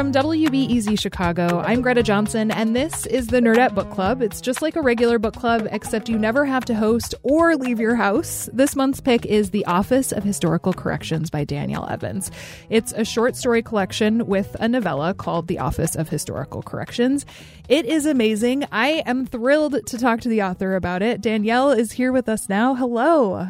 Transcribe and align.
From 0.00 0.12
WBEZ 0.12 0.98
Chicago, 0.98 1.60
I'm 1.60 1.82
Greta 1.82 2.02
Johnson, 2.02 2.50
and 2.50 2.74
this 2.74 3.04
is 3.04 3.26
the 3.26 3.38
Nerdette 3.38 3.74
Book 3.74 3.90
Club. 3.90 4.22
It's 4.22 4.40
just 4.40 4.62
like 4.62 4.74
a 4.74 4.80
regular 4.80 5.18
book 5.18 5.34
club, 5.34 5.68
except 5.70 6.08
you 6.08 6.18
never 6.18 6.46
have 6.46 6.64
to 6.64 6.74
host 6.74 7.14
or 7.22 7.54
leave 7.54 7.78
your 7.78 7.96
house. 7.96 8.48
This 8.50 8.74
month's 8.74 9.02
pick 9.02 9.26
is 9.26 9.50
The 9.50 9.66
Office 9.66 10.10
of 10.10 10.24
Historical 10.24 10.72
Corrections 10.72 11.28
by 11.28 11.44
Danielle 11.44 11.86
Evans. 11.86 12.30
It's 12.70 12.92
a 12.92 13.04
short 13.04 13.36
story 13.36 13.62
collection 13.62 14.26
with 14.26 14.56
a 14.58 14.68
novella 14.68 15.12
called 15.12 15.48
The 15.48 15.58
Office 15.58 15.94
of 15.94 16.08
Historical 16.08 16.62
Corrections. 16.62 17.26
It 17.68 17.84
is 17.84 18.06
amazing. 18.06 18.64
I 18.72 19.02
am 19.04 19.26
thrilled 19.26 19.86
to 19.86 19.98
talk 19.98 20.22
to 20.22 20.30
the 20.30 20.44
author 20.44 20.76
about 20.76 21.02
it. 21.02 21.20
Danielle 21.20 21.72
is 21.72 21.92
here 21.92 22.10
with 22.10 22.26
us 22.26 22.48
now. 22.48 22.74
Hello. 22.74 23.48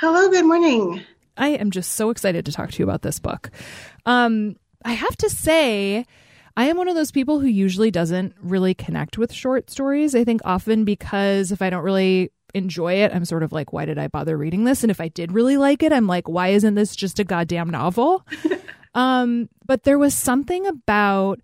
Hello, 0.00 0.28
good 0.30 0.46
morning. 0.46 1.04
I 1.36 1.50
am 1.50 1.70
just 1.70 1.92
so 1.92 2.10
excited 2.10 2.44
to 2.46 2.52
talk 2.52 2.72
to 2.72 2.78
you 2.80 2.84
about 2.84 3.02
this 3.02 3.20
book. 3.20 3.52
Um, 4.04 4.56
I 4.84 4.92
have 4.92 5.16
to 5.18 5.30
say, 5.30 6.06
I 6.56 6.64
am 6.64 6.76
one 6.76 6.88
of 6.88 6.94
those 6.94 7.10
people 7.10 7.40
who 7.40 7.46
usually 7.46 7.90
doesn't 7.90 8.34
really 8.40 8.74
connect 8.74 9.18
with 9.18 9.32
short 9.32 9.70
stories. 9.70 10.14
I 10.14 10.24
think 10.24 10.40
often 10.44 10.84
because 10.84 11.52
if 11.52 11.62
I 11.62 11.70
don't 11.70 11.84
really 11.84 12.30
enjoy 12.54 12.94
it, 12.94 13.14
I'm 13.14 13.24
sort 13.24 13.42
of 13.42 13.52
like, 13.52 13.72
why 13.72 13.84
did 13.84 13.98
I 13.98 14.08
bother 14.08 14.36
reading 14.36 14.64
this? 14.64 14.84
And 14.84 14.90
if 14.90 15.00
I 15.00 15.08
did 15.08 15.32
really 15.32 15.56
like 15.56 15.82
it, 15.82 15.92
I'm 15.92 16.06
like, 16.06 16.28
why 16.28 16.48
isn't 16.48 16.74
this 16.74 16.94
just 16.94 17.18
a 17.18 17.24
goddamn 17.24 17.70
novel? 17.70 18.26
um, 18.94 19.48
but 19.64 19.84
there 19.84 19.98
was 19.98 20.14
something 20.14 20.66
about 20.66 21.40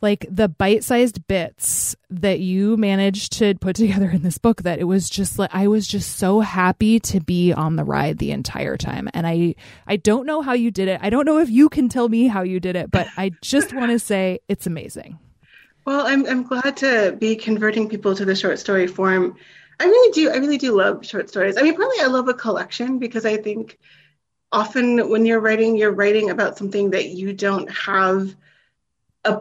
like 0.00 0.26
the 0.30 0.48
bite-sized 0.48 1.26
bits 1.26 1.96
that 2.10 2.40
you 2.40 2.76
managed 2.76 3.32
to 3.34 3.54
put 3.56 3.76
together 3.76 4.10
in 4.10 4.22
this 4.22 4.38
book 4.38 4.62
that 4.62 4.78
it 4.78 4.84
was 4.84 5.08
just 5.08 5.38
like 5.38 5.50
I 5.52 5.68
was 5.68 5.86
just 5.86 6.16
so 6.16 6.40
happy 6.40 7.00
to 7.00 7.20
be 7.20 7.52
on 7.52 7.76
the 7.76 7.84
ride 7.84 8.18
the 8.18 8.30
entire 8.30 8.76
time 8.76 9.08
and 9.14 9.26
I 9.26 9.54
I 9.86 9.96
don't 9.96 10.26
know 10.26 10.42
how 10.42 10.52
you 10.52 10.70
did 10.70 10.88
it. 10.88 11.00
I 11.02 11.10
don't 11.10 11.24
know 11.24 11.38
if 11.38 11.50
you 11.50 11.68
can 11.68 11.88
tell 11.88 12.08
me 12.08 12.26
how 12.26 12.42
you 12.42 12.60
did 12.60 12.76
it, 12.76 12.90
but 12.90 13.08
I 13.16 13.32
just 13.42 13.74
want 13.74 13.90
to 13.90 13.98
say 13.98 14.40
it's 14.48 14.66
amazing. 14.66 15.18
Well, 15.84 16.06
I'm 16.06 16.26
I'm 16.26 16.42
glad 16.42 16.76
to 16.78 17.16
be 17.18 17.34
converting 17.36 17.88
people 17.88 18.14
to 18.14 18.24
the 18.24 18.36
short 18.36 18.58
story 18.58 18.86
form. 18.86 19.36
I 19.80 19.84
really 19.84 20.12
do 20.12 20.30
I 20.30 20.36
really 20.36 20.58
do 20.58 20.76
love 20.76 21.06
short 21.06 21.28
stories. 21.28 21.56
I 21.56 21.62
mean, 21.62 21.74
probably 21.74 22.00
I 22.00 22.06
love 22.06 22.28
a 22.28 22.34
collection 22.34 22.98
because 22.98 23.24
I 23.24 23.36
think 23.36 23.78
often 24.52 25.08
when 25.08 25.26
you're 25.26 25.40
writing, 25.40 25.76
you're 25.76 25.92
writing 25.92 26.30
about 26.30 26.58
something 26.58 26.90
that 26.90 27.10
you 27.10 27.32
don't 27.32 27.70
have 27.70 28.34
a 29.24 29.40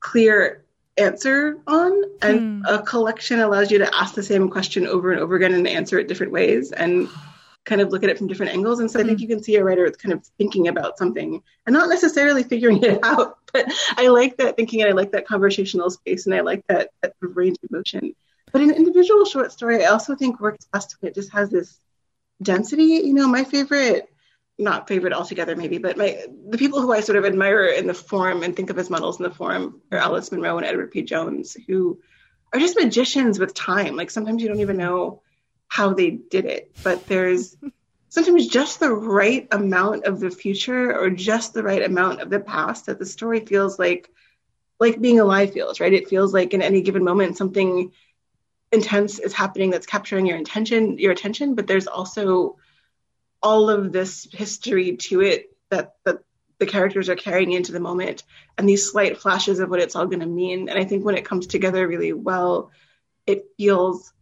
clear 0.00 0.64
answer 0.98 1.58
on 1.66 2.02
and 2.22 2.64
mm. 2.64 2.68
a 2.68 2.82
collection 2.82 3.40
allows 3.40 3.70
you 3.70 3.78
to 3.78 3.94
ask 3.94 4.14
the 4.14 4.22
same 4.22 4.48
question 4.48 4.86
over 4.86 5.12
and 5.12 5.20
over 5.20 5.36
again 5.36 5.54
and 5.54 5.66
answer 5.66 5.98
it 5.98 6.08
different 6.08 6.32
ways 6.32 6.72
and 6.72 7.08
kind 7.64 7.80
of 7.80 7.90
look 7.90 8.02
at 8.02 8.10
it 8.10 8.18
from 8.18 8.26
different 8.26 8.52
angles 8.52 8.80
and 8.80 8.90
so 8.90 8.98
mm. 8.98 9.02
i 9.02 9.06
think 9.06 9.18
hmm. 9.18 9.22
you 9.22 9.28
can 9.28 9.42
see 9.42 9.56
a 9.56 9.64
writer 9.64 9.84
that's 9.84 10.02
kind 10.02 10.12
of 10.12 10.24
thinking 10.38 10.68
about 10.68 10.98
something 10.98 11.42
and 11.66 11.74
not 11.74 11.88
necessarily 11.88 12.42
figuring 12.42 12.82
it 12.82 12.98
out 13.04 13.38
but 13.52 13.70
i 13.96 14.08
like 14.08 14.36
that 14.38 14.56
thinking 14.56 14.80
and 14.80 14.90
i 14.90 14.92
like 14.92 15.12
that 15.12 15.26
conversational 15.26 15.90
space 15.90 16.26
and 16.26 16.34
i 16.34 16.40
like 16.40 16.66
that, 16.66 16.90
that 17.02 17.14
range 17.20 17.58
of 17.62 17.70
motion 17.70 18.14
but 18.52 18.62
an 18.62 18.70
individual 18.70 19.24
short 19.24 19.52
story 19.52 19.84
i 19.84 19.88
also 19.88 20.14
think 20.14 20.40
works 20.40 20.66
best 20.72 20.96
when 21.00 21.10
it 21.10 21.14
just 21.14 21.32
has 21.32 21.50
this 21.50 21.78
density 22.42 22.82
you 22.84 23.12
know 23.12 23.28
my 23.28 23.44
favorite 23.44 24.08
not 24.58 24.88
favorite 24.88 25.12
altogether, 25.12 25.54
maybe, 25.54 25.78
but 25.78 25.96
my 25.96 26.24
the 26.48 26.58
people 26.58 26.80
who 26.80 26.92
I 26.92 27.00
sort 27.00 27.16
of 27.16 27.24
admire 27.24 27.66
in 27.66 27.86
the 27.86 27.94
form 27.94 28.42
and 28.42 28.54
think 28.54 28.70
of 28.70 28.78
as 28.78 28.90
models 28.90 29.18
in 29.18 29.22
the 29.22 29.30
form 29.30 29.80
are 29.92 29.98
Alice 29.98 30.32
Munro 30.32 30.58
and 30.58 30.66
Edward 30.66 30.90
P. 30.90 31.02
Jones, 31.02 31.56
who 31.66 32.00
are 32.52 32.58
just 32.58 32.76
magicians 32.76 33.38
with 33.38 33.54
time. 33.54 33.94
Like 33.94 34.10
sometimes 34.10 34.42
you 34.42 34.48
don't 34.48 34.60
even 34.60 34.76
know 34.76 35.22
how 35.68 35.94
they 35.94 36.10
did 36.10 36.44
it, 36.44 36.72
but 36.82 37.06
there's 37.06 37.56
sometimes 38.08 38.48
just 38.48 38.80
the 38.80 38.92
right 38.92 39.46
amount 39.52 40.04
of 40.04 40.18
the 40.18 40.30
future 40.30 40.92
or 40.98 41.10
just 41.10 41.54
the 41.54 41.62
right 41.62 41.84
amount 41.84 42.20
of 42.20 42.30
the 42.30 42.40
past 42.40 42.86
that 42.86 42.98
the 42.98 43.06
story 43.06 43.40
feels 43.40 43.78
like 43.78 44.10
like 44.80 45.00
being 45.00 45.20
alive 45.20 45.52
feels, 45.52 45.80
right? 45.80 45.92
It 45.92 46.08
feels 46.08 46.32
like 46.32 46.54
in 46.54 46.62
any 46.62 46.82
given 46.82 47.04
moment 47.04 47.36
something 47.36 47.92
intense 48.72 49.18
is 49.18 49.32
happening 49.32 49.70
that's 49.70 49.86
capturing 49.86 50.26
your 50.26 50.36
attention, 50.36 50.98
your 50.98 51.12
attention, 51.12 51.54
but 51.54 51.66
there's 51.66 51.86
also 51.86 52.56
all 53.42 53.70
of 53.70 53.92
this 53.92 54.26
history 54.32 54.96
to 54.96 55.20
it 55.20 55.56
that, 55.70 55.94
that 56.04 56.18
the 56.58 56.66
characters 56.66 57.08
are 57.08 57.16
carrying 57.16 57.52
into 57.52 57.72
the 57.72 57.80
moment 57.80 58.24
and 58.56 58.68
these 58.68 58.90
slight 58.90 59.18
flashes 59.18 59.60
of 59.60 59.70
what 59.70 59.80
it's 59.80 59.94
all 59.94 60.06
going 60.06 60.20
to 60.20 60.26
mean. 60.26 60.68
And 60.68 60.78
I 60.78 60.84
think 60.84 61.04
when 61.04 61.16
it 61.16 61.24
comes 61.24 61.46
together 61.46 61.86
really 61.86 62.12
well, 62.12 62.70
it 63.26 63.46
feels 63.56 64.12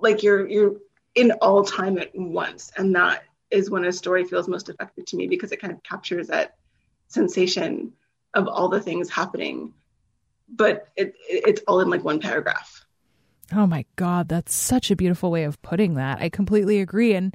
like 0.00 0.22
you're 0.22 0.48
you're 0.48 0.76
in 1.14 1.32
all 1.42 1.64
time 1.64 1.98
at 1.98 2.10
once. 2.14 2.70
And 2.76 2.94
that 2.94 3.24
is 3.50 3.70
when 3.70 3.84
a 3.84 3.92
story 3.92 4.24
feels 4.24 4.48
most 4.48 4.68
effective 4.68 5.04
to 5.06 5.16
me 5.16 5.26
because 5.26 5.52
it 5.52 5.60
kind 5.60 5.72
of 5.72 5.82
captures 5.82 6.28
that 6.28 6.56
sensation 7.08 7.92
of 8.34 8.48
all 8.48 8.68
the 8.68 8.80
things 8.80 9.10
happening. 9.10 9.74
But 10.48 10.88
it, 10.96 11.14
it's 11.28 11.62
all 11.66 11.80
in 11.80 11.90
like 11.90 12.04
one 12.04 12.20
paragraph. 12.20 12.84
Oh 13.52 13.66
my 13.66 13.84
God, 13.96 14.28
that's 14.28 14.54
such 14.54 14.90
a 14.90 14.96
beautiful 14.96 15.30
way 15.30 15.44
of 15.44 15.60
putting 15.62 15.94
that. 15.94 16.20
I 16.20 16.28
completely 16.28 16.80
agree. 16.80 17.14
And 17.14 17.34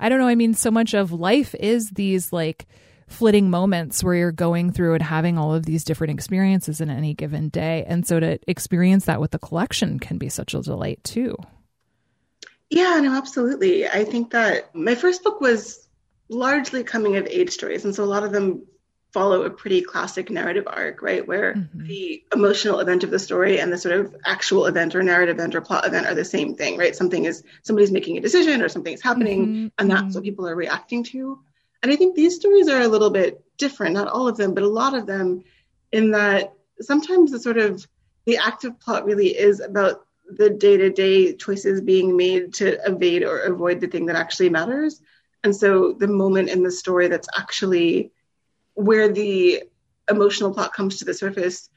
I 0.00 0.08
don't 0.08 0.18
know. 0.18 0.26
I 0.26 0.34
mean, 0.34 0.54
so 0.54 0.70
much 0.70 0.94
of 0.94 1.12
life 1.12 1.54
is 1.54 1.90
these 1.90 2.32
like 2.32 2.66
flitting 3.06 3.50
moments 3.50 4.02
where 4.02 4.14
you're 4.14 4.32
going 4.32 4.72
through 4.72 4.94
and 4.94 5.02
having 5.02 5.36
all 5.36 5.54
of 5.54 5.66
these 5.66 5.84
different 5.84 6.12
experiences 6.12 6.80
in 6.80 6.88
any 6.90 7.12
given 7.12 7.48
day. 7.50 7.84
And 7.86 8.06
so 8.06 8.18
to 8.18 8.38
experience 8.48 9.04
that 9.04 9.20
with 9.20 9.32
the 9.32 9.38
collection 9.38 9.98
can 9.98 10.16
be 10.16 10.28
such 10.28 10.54
a 10.54 10.62
delight 10.62 11.02
too. 11.04 11.36
Yeah, 12.70 12.98
no, 13.00 13.14
absolutely. 13.14 13.86
I 13.86 14.04
think 14.04 14.30
that 14.30 14.74
my 14.74 14.94
first 14.94 15.22
book 15.24 15.40
was 15.40 15.88
largely 16.28 16.84
coming 16.84 17.16
of 17.16 17.26
age 17.26 17.50
stories. 17.50 17.84
And 17.84 17.94
so 17.94 18.04
a 18.04 18.06
lot 18.06 18.22
of 18.22 18.32
them 18.32 18.62
follow 19.12 19.42
a 19.42 19.50
pretty 19.50 19.82
classic 19.82 20.30
narrative 20.30 20.64
arc, 20.66 21.02
right? 21.02 21.26
Where 21.26 21.54
mm-hmm. 21.54 21.86
the 21.86 22.22
emotional 22.32 22.80
event 22.80 23.04
of 23.04 23.10
the 23.10 23.18
story 23.18 23.60
and 23.60 23.72
the 23.72 23.78
sort 23.78 23.94
of 23.94 24.14
actual 24.24 24.66
event 24.66 24.94
or 24.94 25.02
narrative 25.02 25.36
event 25.36 25.54
or 25.54 25.60
plot 25.60 25.86
event 25.86 26.06
are 26.06 26.14
the 26.14 26.24
same 26.24 26.54
thing, 26.54 26.78
right? 26.78 26.94
Something 26.94 27.24
is 27.24 27.42
somebody's 27.62 27.90
making 27.90 28.16
a 28.16 28.20
decision 28.20 28.62
or 28.62 28.68
something's 28.68 29.02
happening, 29.02 29.46
mm-hmm. 29.46 29.66
and 29.78 29.90
that's 29.90 30.02
mm-hmm. 30.02 30.14
what 30.14 30.24
people 30.24 30.48
are 30.48 30.56
reacting 30.56 31.02
to. 31.04 31.40
And 31.82 31.90
I 31.90 31.96
think 31.96 32.14
these 32.14 32.36
stories 32.36 32.68
are 32.68 32.82
a 32.82 32.88
little 32.88 33.10
bit 33.10 33.42
different, 33.56 33.94
not 33.94 34.08
all 34.08 34.28
of 34.28 34.36
them, 34.36 34.54
but 34.54 34.64
a 34.64 34.68
lot 34.68 34.94
of 34.94 35.06
them, 35.06 35.44
in 35.92 36.12
that 36.12 36.52
sometimes 36.80 37.30
the 37.30 37.40
sort 37.40 37.58
of 37.58 37.86
the 38.26 38.36
active 38.36 38.78
plot 38.78 39.04
really 39.06 39.28
is 39.28 39.60
about 39.60 40.06
the 40.28 40.50
day-to-day 40.50 41.34
choices 41.34 41.80
being 41.80 42.16
made 42.16 42.54
to 42.54 42.78
evade 42.86 43.24
or 43.24 43.40
avoid 43.40 43.80
the 43.80 43.88
thing 43.88 44.06
that 44.06 44.14
actually 44.16 44.48
matters. 44.48 45.00
And 45.42 45.56
so 45.56 45.94
the 45.94 46.06
moment 46.06 46.50
in 46.50 46.62
the 46.62 46.70
story 46.70 47.08
that's 47.08 47.28
actually 47.36 48.12
where 48.80 49.12
the 49.12 49.62
emotional 50.08 50.52
plot 50.52 50.72
comes 50.72 50.98
to 50.98 51.04
the 51.04 51.14
surface 51.14 51.68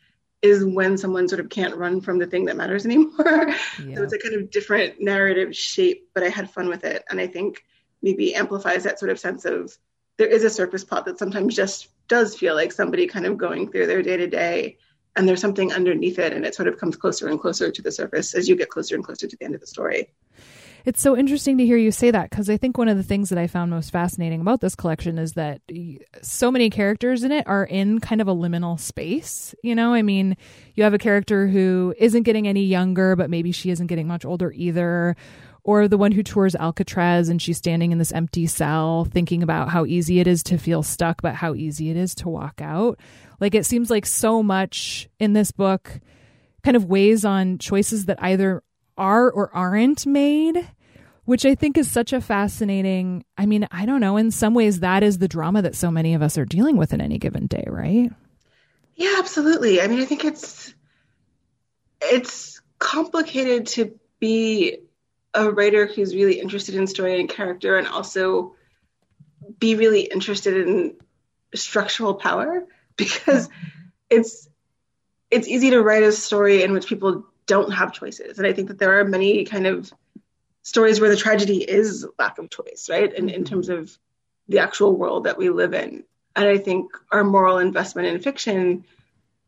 is 0.41 0.65
when 0.65 0.97
someone 0.97 1.27
sort 1.27 1.39
of 1.39 1.49
can't 1.49 1.75
run 1.75 2.01
from 2.01 2.19
the 2.19 2.27
thing 2.27 2.45
that 2.45 2.57
matters 2.57 2.85
anymore. 2.85 3.49
Yeah. 3.83 3.95
so 3.95 4.03
it's 4.03 4.13
a 4.13 4.19
kind 4.19 4.35
of 4.35 4.51
different 4.51 5.01
narrative 5.01 5.55
shape, 5.55 6.09
but 6.13 6.23
I 6.23 6.29
had 6.29 6.49
fun 6.49 6.67
with 6.67 6.83
it. 6.83 7.03
And 7.09 7.19
I 7.19 7.27
think 7.27 7.63
maybe 8.01 8.35
amplifies 8.35 8.83
that 8.83 8.99
sort 8.99 9.11
of 9.11 9.19
sense 9.19 9.45
of 9.45 9.77
there 10.17 10.27
is 10.27 10.43
a 10.43 10.49
surface 10.49 10.83
plot 10.83 11.05
that 11.05 11.17
sometimes 11.17 11.55
just 11.55 11.89
does 12.07 12.35
feel 12.35 12.55
like 12.55 12.71
somebody 12.71 13.07
kind 13.07 13.25
of 13.25 13.37
going 13.37 13.71
through 13.71 13.87
their 13.87 14.01
day 14.01 14.17
to 14.17 14.27
day 14.27 14.77
and 15.15 15.27
there's 15.27 15.41
something 15.41 15.71
underneath 15.71 16.19
it 16.19 16.33
and 16.33 16.45
it 16.45 16.55
sort 16.55 16.67
of 16.67 16.77
comes 16.77 16.95
closer 16.95 17.27
and 17.27 17.39
closer 17.39 17.71
to 17.71 17.81
the 17.81 17.91
surface 17.91 18.33
as 18.33 18.47
you 18.47 18.55
get 18.55 18.69
closer 18.69 18.95
and 18.95 19.03
closer 19.03 19.27
to 19.27 19.37
the 19.37 19.45
end 19.45 19.55
of 19.55 19.61
the 19.61 19.67
story. 19.67 20.11
It's 20.85 21.01
so 21.01 21.17
interesting 21.17 21.57
to 21.59 21.65
hear 21.65 21.77
you 21.77 21.91
say 21.91 22.11
that 22.11 22.29
because 22.29 22.49
I 22.49 22.57
think 22.57 22.77
one 22.77 22.89
of 22.89 22.97
the 22.97 23.03
things 23.03 23.29
that 23.29 23.37
I 23.37 23.47
found 23.47 23.71
most 23.71 23.89
fascinating 23.89 24.41
about 24.41 24.59
this 24.59 24.75
collection 24.75 25.17
is 25.17 25.33
that 25.33 25.61
so 26.21 26.51
many 26.51 26.69
characters 26.69 27.23
in 27.23 27.31
it 27.31 27.47
are 27.47 27.63
in 27.63 27.99
kind 27.99 28.19
of 28.19 28.27
a 28.27 28.35
liminal 28.35 28.77
space. 28.77 29.55
You 29.63 29.75
know, 29.75 29.93
I 29.93 30.01
mean, 30.01 30.35
you 30.75 30.83
have 30.83 30.93
a 30.93 30.97
character 30.97 31.47
who 31.47 31.93
isn't 31.97 32.23
getting 32.23 32.49
any 32.49 32.65
younger, 32.65 33.15
but 33.15 33.29
maybe 33.29 33.53
she 33.53 33.69
isn't 33.69 33.87
getting 33.87 34.07
much 34.07 34.25
older 34.25 34.51
either. 34.51 35.15
Or 35.63 35.87
the 35.87 35.97
one 35.97 36.11
who 36.11 36.23
tours 36.23 36.55
Alcatraz 36.55 37.29
and 37.29 37.41
she's 37.41 37.57
standing 37.57 37.93
in 37.93 37.97
this 37.97 38.11
empty 38.11 38.45
cell 38.47 39.05
thinking 39.05 39.41
about 39.41 39.69
how 39.69 39.85
easy 39.85 40.19
it 40.19 40.27
is 40.27 40.43
to 40.43 40.57
feel 40.57 40.83
stuck, 40.83 41.21
but 41.21 41.35
how 41.35 41.53
easy 41.53 41.89
it 41.89 41.95
is 41.95 42.13
to 42.15 42.27
walk 42.27 42.59
out. 42.61 42.99
Like 43.39 43.55
it 43.55 43.65
seems 43.65 43.89
like 43.89 44.05
so 44.05 44.43
much 44.43 45.07
in 45.17 45.31
this 45.31 45.53
book 45.53 46.01
kind 46.61 46.75
of 46.75 46.83
weighs 46.83 47.23
on 47.23 47.59
choices 47.59 48.07
that 48.07 48.21
either 48.21 48.61
are 48.97 49.29
or 49.29 49.53
aren't 49.53 50.05
made 50.05 50.67
which 51.25 51.45
I 51.45 51.55
think 51.55 51.77
is 51.77 51.89
such 51.89 52.11
a 52.11 52.21
fascinating. 52.21 53.23
I 53.37 53.45
mean, 53.45 53.67
I 53.71 53.85
don't 53.85 54.01
know. 54.01 54.17
In 54.17 54.31
some 54.31 54.53
ways, 54.53 54.81
that 54.81 55.03
is 55.03 55.19
the 55.19 55.27
drama 55.27 55.61
that 55.61 55.75
so 55.75 55.89
many 55.89 56.13
of 56.13 56.21
us 56.21 56.37
are 56.37 56.45
dealing 56.45 56.77
with 56.77 56.93
in 56.93 57.01
any 57.01 57.17
given 57.17 57.47
day, 57.47 57.63
right? 57.67 58.11
Yeah, 58.95 59.15
absolutely. 59.17 59.81
I 59.81 59.87
mean, 59.87 60.01
I 60.01 60.05
think 60.05 60.25
it's 60.25 60.73
it's 62.01 62.61
complicated 62.79 63.67
to 63.67 63.97
be 64.19 64.79
a 65.33 65.49
writer 65.49 65.87
who's 65.87 66.13
really 66.13 66.39
interested 66.39 66.75
in 66.75 66.87
story 66.87 67.19
and 67.19 67.29
character, 67.29 67.77
and 67.77 67.87
also 67.87 68.55
be 69.59 69.75
really 69.75 70.01
interested 70.01 70.67
in 70.67 70.95
structural 71.55 72.15
power 72.15 72.65
because 72.97 73.49
it's 74.09 74.49
it's 75.31 75.47
easy 75.47 75.71
to 75.71 75.81
write 75.81 76.03
a 76.03 76.11
story 76.11 76.63
in 76.63 76.73
which 76.73 76.85
people 76.85 77.25
don't 77.45 77.71
have 77.71 77.93
choices, 77.93 78.37
and 78.37 78.47
I 78.47 78.53
think 78.53 78.69
that 78.69 78.79
there 78.79 78.99
are 78.99 79.05
many 79.05 79.45
kind 79.45 79.67
of 79.67 79.91
stories 80.63 80.99
where 80.99 81.09
the 81.09 81.17
tragedy 81.17 81.57
is 81.57 82.07
lack 82.17 82.39
of 82.39 82.49
choice, 82.49 82.87
right? 82.89 83.13
And 83.13 83.29
in 83.29 83.43
terms 83.43 83.69
of 83.69 83.97
the 84.47 84.59
actual 84.59 84.95
world 84.95 85.25
that 85.25 85.37
we 85.37 85.49
live 85.49 85.73
in. 85.73 86.03
And 86.35 86.47
I 86.47 86.57
think 86.57 86.91
our 87.11 87.23
moral 87.23 87.59
investment 87.59 88.07
in 88.07 88.19
fiction 88.19 88.85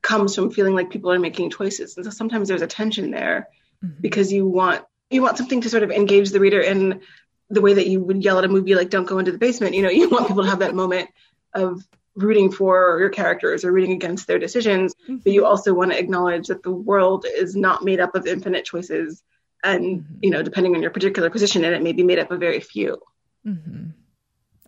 comes 0.01 0.35
from 0.35 0.51
feeling 0.51 0.75
like 0.75 0.91
people 0.91 1.11
are 1.11 1.19
making 1.19 1.49
choices. 1.49 1.97
And 1.97 2.05
so 2.05 2.11
sometimes 2.11 2.47
there's 2.47 2.61
a 2.61 2.67
tension 2.67 3.11
there 3.11 3.49
mm-hmm. 3.83 4.01
because 4.01 4.31
you 4.31 4.47
want 4.47 4.85
you 5.09 5.21
want 5.21 5.37
something 5.37 5.61
to 5.61 5.69
sort 5.69 5.83
of 5.83 5.91
engage 5.91 6.31
the 6.31 6.39
reader 6.39 6.59
in 6.59 7.01
the 7.49 7.61
way 7.61 7.73
that 7.73 7.87
you 7.87 8.01
would 8.01 8.23
yell 8.23 8.39
at 8.39 8.45
a 8.45 8.47
movie 8.47 8.75
like 8.75 8.89
don't 8.89 9.05
go 9.05 9.19
into 9.19 9.31
the 9.31 9.37
basement. 9.37 9.75
You 9.75 9.83
know, 9.83 9.89
you 9.99 10.09
want 10.09 10.27
people 10.27 10.43
to 10.43 10.49
have 10.49 10.59
that 10.59 10.75
moment 10.75 11.09
of 11.53 11.85
rooting 12.15 12.51
for 12.51 12.97
your 12.99 13.09
characters 13.09 13.65
or 13.65 13.71
rooting 13.71 13.91
against 13.91 14.27
their 14.27 14.39
decisions, 14.39 14.95
mm-hmm. 15.03 15.17
but 15.17 15.33
you 15.33 15.45
also 15.45 15.73
want 15.73 15.91
to 15.91 15.99
acknowledge 15.99 16.47
that 16.47 16.63
the 16.63 16.71
world 16.71 17.25
is 17.35 17.55
not 17.55 17.83
made 17.83 17.99
up 17.99 18.15
of 18.15 18.25
infinite 18.25 18.65
choices 18.65 19.23
and 19.65 19.83
mm-hmm. 19.83 20.13
you 20.21 20.29
know 20.29 20.43
depending 20.43 20.75
on 20.75 20.81
your 20.81 20.91
particular 20.91 21.29
position 21.29 21.65
in 21.65 21.73
it 21.73 21.81
may 21.81 21.91
be 21.91 22.03
made 22.03 22.19
up 22.19 22.31
of 22.31 22.39
very 22.39 22.59
few 22.59 22.97
mm-hmm. 23.45 23.87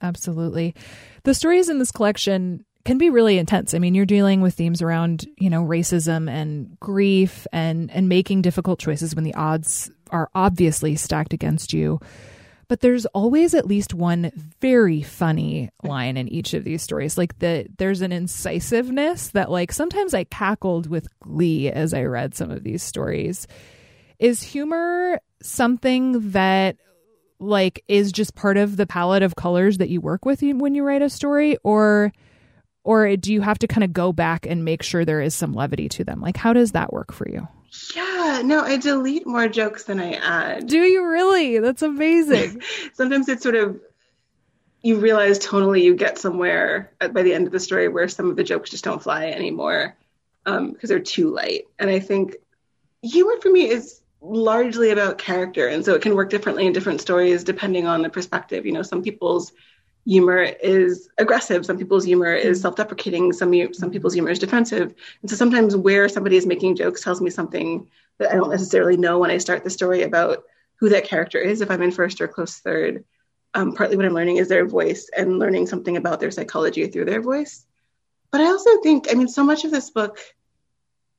absolutely 0.01 0.75
the 1.23 1.33
stories 1.33 1.69
in 1.69 1.79
this 1.79 1.91
collection 1.91 2.65
can 2.83 2.97
be 2.97 3.09
really 3.09 3.37
intense 3.37 3.73
i 3.73 3.79
mean 3.79 3.95
you're 3.95 4.05
dealing 4.05 4.41
with 4.41 4.55
themes 4.55 4.81
around 4.81 5.25
you 5.37 5.49
know 5.49 5.63
racism 5.63 6.29
and 6.29 6.77
grief 6.79 7.45
and 7.53 7.91
and 7.91 8.09
making 8.09 8.41
difficult 8.41 8.79
choices 8.79 9.15
when 9.15 9.23
the 9.23 9.35
odds 9.35 9.91
are 10.09 10.29
obviously 10.33 10.95
stacked 10.95 11.33
against 11.33 11.73
you 11.73 11.99
but 12.67 12.81
there's 12.81 13.05
always 13.07 13.53
at 13.53 13.67
least 13.67 13.93
one 13.93 14.31
very 14.59 15.01
funny 15.01 15.69
line 15.83 16.17
in 16.17 16.27
each 16.27 16.53
of 16.53 16.63
these 16.63 16.81
stories 16.81 17.17
like 17.17 17.37
the 17.39 17.67
there's 17.77 18.01
an 18.01 18.11
incisiveness 18.11 19.29
that 19.29 19.49
like 19.49 19.71
sometimes 19.71 20.13
i 20.13 20.23
cackled 20.25 20.87
with 20.87 21.07
glee 21.19 21.69
as 21.69 21.93
i 21.93 22.03
read 22.03 22.35
some 22.35 22.51
of 22.51 22.63
these 22.63 22.83
stories 22.83 23.47
is 24.19 24.41
humor 24.41 25.19
something 25.41 26.31
that 26.31 26.77
like 27.39 27.83
is 27.87 28.11
just 28.11 28.35
part 28.35 28.57
of 28.57 28.77
the 28.77 28.87
palette 28.87 29.23
of 29.23 29.35
colors 29.35 29.77
that 29.77 29.89
you 29.89 30.01
work 30.01 30.25
with 30.25 30.41
when 30.41 30.75
you 30.75 30.83
write 30.83 31.01
a 31.01 31.09
story 31.09 31.57
or 31.63 32.11
or 32.87 33.17
do 33.17 33.33
you 33.33 33.41
have 33.41 33.59
to 33.59 33.67
kind 33.67 33.83
of 33.83 33.91
go 33.91 34.13
back 34.13 34.45
and 34.45 34.63
make 34.63 34.81
sure 34.81 35.03
there 35.03 35.19
is 35.19 35.35
some 35.35 35.51
levity 35.51 35.89
to 35.89 36.05
them? 36.05 36.21
Like 36.21 36.37
how 36.37 36.53
does 36.53 36.71
that 36.71 36.93
work 36.93 37.11
for 37.11 37.27
you? 37.29 37.45
Yeah, 37.93 38.06
no, 38.41 38.61
I 38.61 38.77
delete 38.77 39.27
more 39.27 39.47
jokes 39.47 39.83
than 39.83 39.99
I 39.99 40.13
add. 40.13 40.67
Do 40.67 40.79
you 40.79 41.05
really? 41.07 41.59
That's 41.59 41.81
amazing. 41.81 42.61
Sometimes 42.93 43.29
it's 43.29 43.43
sort 43.43 43.55
of 43.55 43.79
you 44.81 44.97
realize 44.99 45.39
tonally 45.39 45.81
you 45.81 45.95
get 45.95 46.17
somewhere 46.17 46.91
by 47.11 47.23
the 47.23 47.33
end 47.33 47.47
of 47.47 47.53
the 47.53 47.59
story 47.59 47.87
where 47.87 48.07
some 48.07 48.29
of 48.29 48.35
the 48.35 48.43
jokes 48.43 48.69
just 48.69 48.83
don't 48.83 49.01
fly 49.01 49.25
anymore 49.25 49.95
because 50.45 50.59
um, 50.59 50.77
they're 50.83 50.99
too 50.99 51.29
light. 51.29 51.65
And 51.79 51.89
I 51.89 51.99
think 51.99 52.35
humor 53.01 53.35
for 53.41 53.49
me 53.49 53.67
is 53.67 54.01
largely 54.21 54.89
about 54.89 55.17
character 55.17 55.67
and 55.67 55.85
so 55.85 55.93
it 55.93 56.01
can 56.01 56.15
work 56.15 56.29
differently 56.29 56.65
in 56.65 56.73
different 56.73 56.99
stories 56.99 57.43
depending 57.43 57.85
on 57.85 58.01
the 58.01 58.09
perspective 58.09 58.65
you 58.65 58.71
know 58.71 58.81
some 58.81 59.03
people's 59.03 59.53
humor 60.05 60.41
is 60.41 61.07
aggressive 61.19 61.63
some 61.63 61.77
people's 61.77 62.03
humor 62.03 62.33
is 62.33 62.59
self-deprecating 62.59 63.31
some 63.31 63.53
some 63.73 63.91
people's 63.91 64.15
humor 64.15 64.31
is 64.31 64.39
defensive 64.39 64.95
and 65.21 65.29
so 65.29 65.35
sometimes 65.35 65.75
where 65.75 66.09
somebody 66.09 66.35
is 66.35 66.47
making 66.47 66.75
jokes 66.75 67.03
tells 67.03 67.21
me 67.21 67.29
something 67.29 67.87
that 68.19 68.31
i 68.31 68.35
don't 68.35 68.49
necessarily 68.49 68.97
know 68.97 69.19
when 69.19 69.31
i 69.31 69.37
start 69.37 69.63
the 69.63 69.69
story 69.69 70.03
about 70.03 70.43
who 70.79 70.89
that 70.89 71.05
character 71.05 71.39
is 71.39 71.61
if 71.61 71.71
i'm 71.71 71.81
in 71.81 71.91
first 71.91 72.21
or 72.21 72.27
close 72.27 72.57
third. 72.57 73.03
Um, 73.53 73.73
partly 73.73 73.95
what 73.95 74.05
i'm 74.05 74.13
learning 74.13 74.37
is 74.37 74.49
their 74.49 74.65
voice 74.65 75.09
and 75.15 75.39
learning 75.39 75.67
something 75.67 75.97
about 75.97 76.19
their 76.19 76.31
psychology 76.31 76.85
through 76.87 77.05
their 77.05 77.21
voice. 77.21 77.65
But 78.31 78.41
i 78.41 78.45
also 78.45 78.81
think 78.81 79.07
i 79.09 79.15
mean 79.15 79.27
so 79.27 79.43
much 79.43 79.63
of 79.63 79.71
this 79.71 79.89
book 79.89 80.19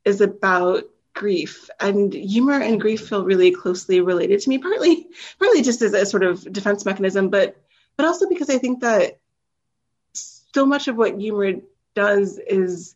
is 0.05 0.21
about 0.21 0.85
grief 1.15 1.69
and 1.81 2.15
humor 2.15 2.61
and 2.61 2.81
grief 2.81 3.09
feel 3.09 3.25
really 3.25 3.51
closely 3.51 4.01
related 4.01 4.41
to 4.41 4.49
me 4.49 4.59
partly 4.59 5.09
partly 5.39 5.63
just 5.63 5.83
as 5.83 5.93
a 5.93 6.07
sort 6.07 6.23
of 6.23 6.51
defense 6.53 6.85
mechanism 6.85 7.29
but 7.29 7.57
but 7.97 8.07
also 8.07 8.29
because 8.29 8.49
i 8.49 8.57
think 8.57 8.81
that 8.81 9.19
so 10.13 10.65
much 10.65 10.87
of 10.87 10.97
what 10.97 11.19
humor 11.19 11.55
does 11.95 12.39
is 12.39 12.95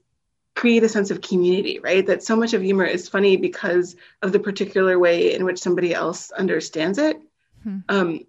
create 0.55 0.83
a 0.83 0.89
sense 0.89 1.11
of 1.11 1.21
community 1.21 1.79
right 1.81 2.07
that 2.07 2.23
so 2.23 2.37
much 2.37 2.53
of 2.53 2.63
humor 2.63 2.85
is 2.85 3.09
funny 3.09 3.37
because 3.37 3.97
of 4.21 4.33
the 4.33 4.39
particular 4.39 4.99
way 4.99 5.35
in 5.35 5.45
which 5.45 5.59
somebody 5.59 5.95
else 5.95 6.31
understands 6.31 6.99
it 6.99 7.21
hmm. 7.63 7.79
um, 7.89 8.21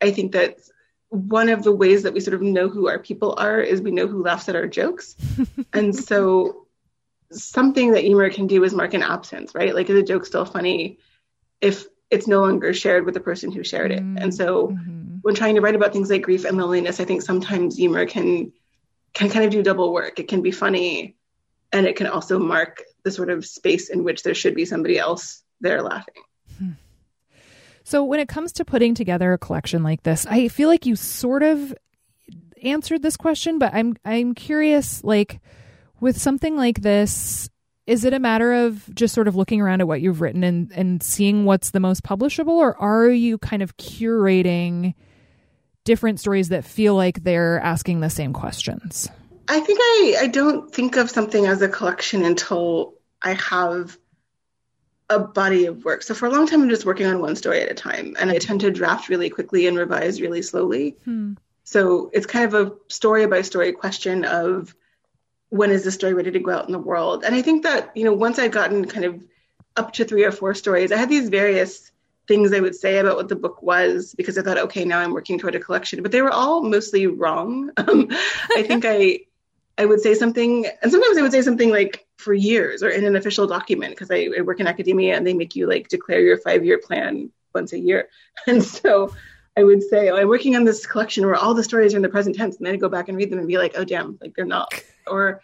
i 0.00 0.10
think 0.10 0.32
that 0.32 0.58
one 1.10 1.48
of 1.48 1.62
the 1.62 1.72
ways 1.72 2.02
that 2.02 2.12
we 2.12 2.20
sort 2.20 2.34
of 2.34 2.42
know 2.42 2.68
who 2.68 2.88
our 2.88 2.98
people 2.98 3.34
are 3.38 3.60
is 3.60 3.80
we 3.80 3.90
know 3.90 4.06
who 4.06 4.22
laughs 4.22 4.48
at 4.48 4.56
our 4.56 4.66
jokes 4.66 5.16
and 5.72 5.94
so 5.94 6.66
something 7.30 7.92
that 7.92 8.04
humor 8.04 8.30
can 8.30 8.46
do 8.46 8.64
is 8.64 8.74
mark 8.74 8.94
an 8.94 9.02
absence, 9.02 9.54
right? 9.54 9.74
Like, 9.74 9.90
is 9.90 9.98
a 9.98 10.02
joke 10.02 10.24
still 10.24 10.44
funny 10.44 10.98
if 11.60 11.86
it's 12.10 12.26
no 12.26 12.40
longer 12.40 12.72
shared 12.72 13.04
with 13.04 13.14
the 13.14 13.20
person 13.20 13.52
who 13.52 13.62
shared 13.62 13.92
it? 13.92 14.00
Mm-hmm. 14.00 14.18
And 14.18 14.34
so, 14.34 14.68
mm-hmm. 14.68 15.16
when 15.22 15.34
trying 15.34 15.54
to 15.56 15.60
write 15.60 15.74
about 15.74 15.92
things 15.92 16.10
like 16.10 16.22
grief 16.22 16.44
and 16.44 16.56
loneliness, 16.56 17.00
I 17.00 17.04
think 17.04 17.22
sometimes 17.22 17.76
humor 17.76 18.06
can 18.06 18.52
can 19.14 19.30
kind 19.30 19.44
of 19.44 19.50
do 19.50 19.62
double 19.62 19.92
work. 19.92 20.18
It 20.18 20.28
can 20.28 20.42
be 20.42 20.50
funny, 20.50 21.16
and 21.72 21.86
it 21.86 21.96
can 21.96 22.06
also 22.06 22.38
mark 22.38 22.82
the 23.04 23.10
sort 23.10 23.30
of 23.30 23.44
space 23.44 23.90
in 23.90 24.04
which 24.04 24.22
there 24.22 24.34
should 24.34 24.54
be 24.54 24.64
somebody 24.64 24.98
else 24.98 25.42
there 25.60 25.82
laughing. 25.82 26.22
Hmm. 26.58 26.70
So, 27.84 28.04
when 28.04 28.20
it 28.20 28.28
comes 28.28 28.52
to 28.54 28.64
putting 28.64 28.94
together 28.94 29.32
a 29.32 29.38
collection 29.38 29.82
like 29.82 30.02
this, 30.02 30.26
I 30.26 30.48
feel 30.48 30.68
like 30.68 30.86
you 30.86 30.96
sort 30.96 31.42
of 31.42 31.74
answered 32.62 33.02
this 33.02 33.16
question, 33.16 33.58
but 33.58 33.72
I'm 33.74 33.96
I'm 34.04 34.34
curious, 34.34 35.02
like 35.04 35.40
with 36.00 36.20
something 36.20 36.56
like 36.56 36.82
this, 36.82 37.48
is 37.86 38.04
it 38.04 38.12
a 38.12 38.18
matter 38.18 38.52
of 38.52 38.94
just 38.94 39.14
sort 39.14 39.28
of 39.28 39.36
looking 39.36 39.60
around 39.60 39.80
at 39.80 39.88
what 39.88 40.00
you've 40.00 40.20
written 40.20 40.44
and, 40.44 40.70
and 40.74 41.02
seeing 41.02 41.44
what's 41.44 41.70
the 41.70 41.80
most 41.80 42.02
publishable, 42.02 42.48
or 42.48 42.76
are 42.76 43.08
you 43.08 43.38
kind 43.38 43.62
of 43.62 43.76
curating 43.76 44.94
different 45.84 46.20
stories 46.20 46.50
that 46.50 46.64
feel 46.64 46.94
like 46.94 47.24
they're 47.24 47.58
asking 47.60 48.00
the 48.00 48.10
same 48.10 48.34
questions? 48.34 49.08
I 49.48 49.60
think 49.60 49.78
I, 49.82 50.16
I 50.20 50.26
don't 50.26 50.72
think 50.72 50.96
of 50.96 51.10
something 51.10 51.46
as 51.46 51.62
a 51.62 51.68
collection 51.68 52.22
until 52.22 52.94
I 53.22 53.32
have 53.32 53.98
a 55.10 55.18
body 55.18 55.64
of 55.64 55.84
work. 55.84 56.02
So 56.02 56.14
for 56.14 56.26
a 56.26 56.30
long 56.30 56.46
time, 56.46 56.62
I'm 56.62 56.68
just 56.68 56.84
working 56.84 57.06
on 57.06 57.20
one 57.20 57.34
story 57.34 57.62
at 57.62 57.70
a 57.70 57.74
time, 57.74 58.14
and 58.20 58.30
I 58.30 58.38
tend 58.38 58.60
to 58.60 58.70
draft 58.70 59.08
really 59.08 59.30
quickly 59.30 59.66
and 59.66 59.76
revise 59.76 60.20
really 60.20 60.42
slowly. 60.42 60.96
Hmm. 61.04 61.34
So 61.64 62.10
it's 62.12 62.26
kind 62.26 62.44
of 62.44 62.54
a 62.54 62.74
story 62.88 63.26
by 63.26 63.42
story 63.42 63.72
question 63.72 64.24
of 64.24 64.74
when 65.50 65.70
is 65.70 65.84
the 65.84 65.90
story 65.90 66.12
ready 66.12 66.30
to 66.30 66.38
go 66.38 66.50
out 66.50 66.66
in 66.66 66.72
the 66.72 66.78
world? 66.78 67.24
And 67.24 67.34
I 67.34 67.42
think 67.42 67.62
that, 67.62 67.96
you 67.96 68.04
know, 68.04 68.12
once 68.12 68.38
I'd 68.38 68.52
gotten 68.52 68.86
kind 68.86 69.06
of 69.06 69.22
up 69.76 69.92
to 69.94 70.04
three 70.04 70.24
or 70.24 70.32
four 70.32 70.54
stories, 70.54 70.92
I 70.92 70.96
had 70.96 71.08
these 71.08 71.30
various 71.30 71.90
things 72.26 72.52
I 72.52 72.60
would 72.60 72.74
say 72.74 72.98
about 72.98 73.16
what 73.16 73.28
the 73.28 73.36
book 73.36 73.62
was 73.62 74.14
because 74.14 74.36
I 74.36 74.42
thought, 74.42 74.58
okay, 74.58 74.84
now 74.84 74.98
I'm 74.98 75.14
working 75.14 75.38
toward 75.38 75.54
a 75.54 75.60
collection, 75.60 76.02
but 76.02 76.12
they 76.12 76.20
were 76.20 76.30
all 76.30 76.62
mostly 76.62 77.06
wrong. 77.06 77.70
Um, 77.78 78.08
I 78.54 78.64
think 78.64 78.84
I 78.84 79.20
I 79.78 79.86
would 79.86 80.00
say 80.00 80.14
something, 80.14 80.66
and 80.82 80.90
sometimes 80.90 81.16
I 81.16 81.22
would 81.22 81.32
say 81.32 81.42
something 81.42 81.70
like 81.70 82.06
for 82.16 82.34
years 82.34 82.82
or 82.82 82.88
in 82.88 83.04
an 83.04 83.16
official 83.16 83.46
document 83.46 83.92
because 83.92 84.10
I, 84.10 84.28
I 84.36 84.42
work 84.42 84.60
in 84.60 84.66
academia 84.66 85.16
and 85.16 85.26
they 85.26 85.34
make 85.34 85.54
you 85.54 85.68
like 85.68 85.88
declare 85.88 86.20
your 86.20 86.36
five 86.38 86.64
year 86.64 86.78
plan 86.78 87.30
once 87.54 87.72
a 87.72 87.78
year, 87.78 88.08
and 88.46 88.62
so 88.62 89.14
I 89.56 89.64
would 89.64 89.82
say, 89.82 90.10
oh, 90.10 90.16
I'm 90.16 90.28
working 90.28 90.56
on 90.56 90.64
this 90.64 90.86
collection 90.86 91.24
where 91.24 91.36
all 91.36 91.54
the 91.54 91.64
stories 91.64 91.94
are 91.94 91.96
in 91.96 92.02
the 92.02 92.08
present 92.08 92.36
tense, 92.36 92.56
and 92.56 92.66
then 92.66 92.74
I 92.74 92.76
go 92.76 92.88
back 92.88 93.08
and 93.08 93.16
read 93.16 93.30
them 93.30 93.38
and 93.38 93.48
be 93.48 93.58
like, 93.58 93.74
oh 93.76 93.84
damn, 93.84 94.18
like 94.20 94.34
they're 94.34 94.44
not 94.44 94.72
or 95.06 95.40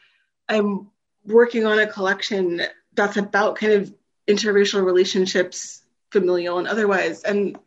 I'm 0.49 0.91
working 1.27 1.65
on 1.65 1.79
a 1.79 1.87
collection 1.87 2.63
that's 2.95 3.17
about 3.17 3.57
kind 3.57 3.73
of 3.73 3.93
interracial 4.29 4.85
relationships, 4.85 5.83
familial 6.11 6.59
and 6.59 6.69
otherwise. 6.69 7.23
And 7.23 7.59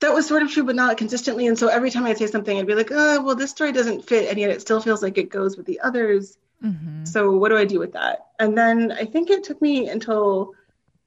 that 0.00 0.12
was 0.12 0.26
sort 0.26 0.42
of 0.42 0.50
true, 0.50 0.64
but 0.64 0.76
not 0.76 0.96
consistently. 0.96 1.46
And 1.46 1.58
so 1.58 1.68
every 1.68 1.90
time 1.90 2.04
I'd 2.04 2.18
say 2.18 2.26
something, 2.26 2.58
I'd 2.58 2.66
be 2.66 2.74
like, 2.74 2.90
oh, 2.90 3.22
well, 3.22 3.36
this 3.36 3.50
story 3.50 3.72
doesn't 3.72 4.06
fit. 4.06 4.28
And 4.28 4.38
yet 4.38 4.50
it 4.50 4.60
still 4.60 4.80
feels 4.80 5.02
like 5.02 5.18
it 5.18 5.30
goes 5.30 5.56
with 5.56 5.66
the 5.66 5.80
others. 5.80 6.36
Mm-hmm. 6.62 7.04
So 7.04 7.36
what 7.36 7.50
do 7.50 7.56
I 7.56 7.64
do 7.64 7.78
with 7.78 7.92
that? 7.92 8.26
And 8.38 8.56
then 8.56 8.92
I 8.92 9.04
think 9.04 9.30
it 9.30 9.44
took 9.44 9.60
me 9.62 9.88
until 9.88 10.54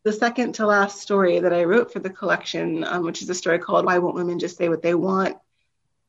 the 0.03 0.13
second 0.13 0.53
to 0.55 0.65
last 0.65 1.01
story 1.01 1.39
that 1.39 1.53
I 1.53 1.65
wrote 1.65 1.91
for 1.91 1.99
the 1.99 2.09
collection, 2.09 2.83
um, 2.83 3.03
which 3.03 3.21
is 3.21 3.29
a 3.29 3.35
story 3.35 3.59
called 3.59 3.85
Why 3.85 3.97
Won't 3.97 4.15
Women 4.15 4.39
Just 4.39 4.57
Say 4.57 4.69
What 4.69 4.81
They 4.81 4.95
Want? 4.95 5.37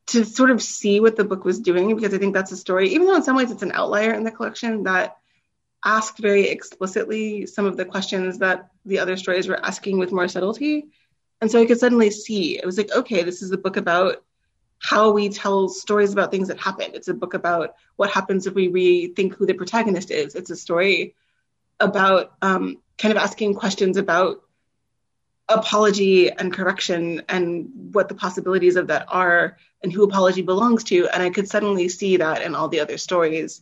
to 0.09 0.25
sort 0.25 0.49
of 0.49 0.61
see 0.61 0.99
what 0.99 1.15
the 1.15 1.23
book 1.23 1.45
was 1.45 1.59
doing 1.59 1.95
because 1.95 2.13
I 2.13 2.17
think 2.17 2.33
that's 2.33 2.51
a 2.51 2.57
story, 2.57 2.89
even 2.89 3.05
though 3.05 3.15
in 3.15 3.23
some 3.23 3.35
ways 3.35 3.51
it's 3.51 3.61
an 3.61 3.71
outlier 3.73 4.11
in 4.11 4.23
the 4.23 4.31
collection, 4.31 4.83
that 4.83 5.17
asked 5.85 6.17
very 6.17 6.49
explicitly 6.49 7.45
some 7.45 7.65
of 7.65 7.77
the 7.77 7.85
questions 7.85 8.39
that 8.39 8.69
the 8.85 8.99
other 8.99 9.17
stories 9.17 9.47
were 9.47 9.63
asking 9.63 9.99
with 9.99 10.11
more 10.11 10.27
subtlety. 10.27 10.87
And 11.41 11.49
so 11.49 11.61
I 11.61 11.65
could 11.65 11.79
suddenly 11.79 12.11
see 12.11 12.57
it 12.57 12.65
was 12.65 12.77
like, 12.77 12.91
okay, 12.91 13.23
this 13.23 13.41
is 13.41 13.51
a 13.51 13.57
book 13.57 13.77
about 13.77 14.23
how 14.79 15.11
we 15.11 15.29
tell 15.29 15.67
stories 15.67 16.13
about 16.13 16.31
things 16.31 16.47
that 16.47 16.59
happen. 16.59 16.91
It's 16.93 17.07
a 17.07 17.13
book 17.13 17.33
about 17.33 17.75
what 17.97 18.11
happens 18.11 18.47
if 18.47 18.53
we 18.53 18.69
rethink 18.69 19.35
who 19.35 19.45
the 19.45 19.53
protagonist 19.53 20.09
is. 20.09 20.35
It's 20.35 20.49
a 20.49 20.55
story 20.55 21.15
about 21.79 22.33
um, 22.41 22.77
kind 22.97 23.11
of 23.11 23.17
asking 23.17 23.55
questions 23.55 23.97
about 23.97 24.41
apology 25.49 26.31
and 26.31 26.53
correction 26.53 27.23
and 27.27 27.69
what 27.93 28.07
the 28.07 28.15
possibilities 28.15 28.75
of 28.75 28.87
that 28.87 29.05
are 29.09 29.57
and 29.81 29.91
who 29.91 30.03
apology 30.03 30.41
belongs 30.41 30.83
to. 30.85 31.07
And 31.07 31.23
I 31.23 31.29
could 31.29 31.49
suddenly 31.49 31.89
see 31.89 32.17
that 32.17 32.41
in 32.41 32.55
all 32.55 32.67
the 32.67 32.81
other 32.81 32.97
stories. 32.97 33.61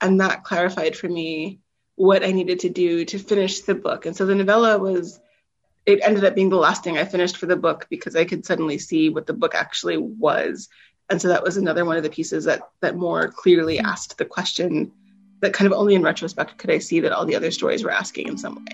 And 0.00 0.20
that 0.20 0.44
clarified 0.44 0.96
for 0.96 1.08
me 1.08 1.60
what 1.94 2.24
I 2.24 2.32
needed 2.32 2.60
to 2.60 2.68
do 2.68 3.04
to 3.04 3.18
finish 3.18 3.60
the 3.60 3.74
book. 3.74 4.06
And 4.06 4.16
so 4.16 4.26
the 4.26 4.34
novella 4.34 4.78
was, 4.78 5.20
it 5.86 6.00
ended 6.02 6.24
up 6.24 6.34
being 6.34 6.50
the 6.50 6.56
last 6.56 6.84
thing 6.84 6.98
I 6.98 7.04
finished 7.04 7.36
for 7.36 7.46
the 7.46 7.56
book 7.56 7.86
because 7.90 8.14
I 8.14 8.24
could 8.24 8.44
suddenly 8.44 8.78
see 8.78 9.08
what 9.08 9.26
the 9.26 9.32
book 9.32 9.54
actually 9.54 9.96
was. 9.96 10.68
And 11.08 11.20
so 11.20 11.28
that 11.28 11.42
was 11.42 11.56
another 11.56 11.84
one 11.84 11.96
of 11.96 12.02
the 12.02 12.10
pieces 12.10 12.44
that 12.44 12.62
that 12.80 12.96
more 12.96 13.28
clearly 13.28 13.78
asked 13.78 14.18
the 14.18 14.24
question 14.24 14.92
that 15.40 15.52
kind 15.52 15.66
of 15.66 15.72
only 15.76 15.94
in 15.94 16.02
retrospect 16.02 16.58
could 16.58 16.70
I 16.70 16.78
see 16.78 17.00
that 17.00 17.12
all 17.12 17.24
the 17.24 17.34
other 17.34 17.50
stories 17.50 17.82
were 17.82 17.90
asking 17.90 18.28
in 18.28 18.38
some 18.38 18.56
way. 18.56 18.72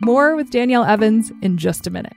More 0.00 0.36
with 0.36 0.50
Danielle 0.50 0.84
Evans 0.84 1.32
in 1.40 1.56
just 1.56 1.86
a 1.86 1.90
minute. 1.90 2.16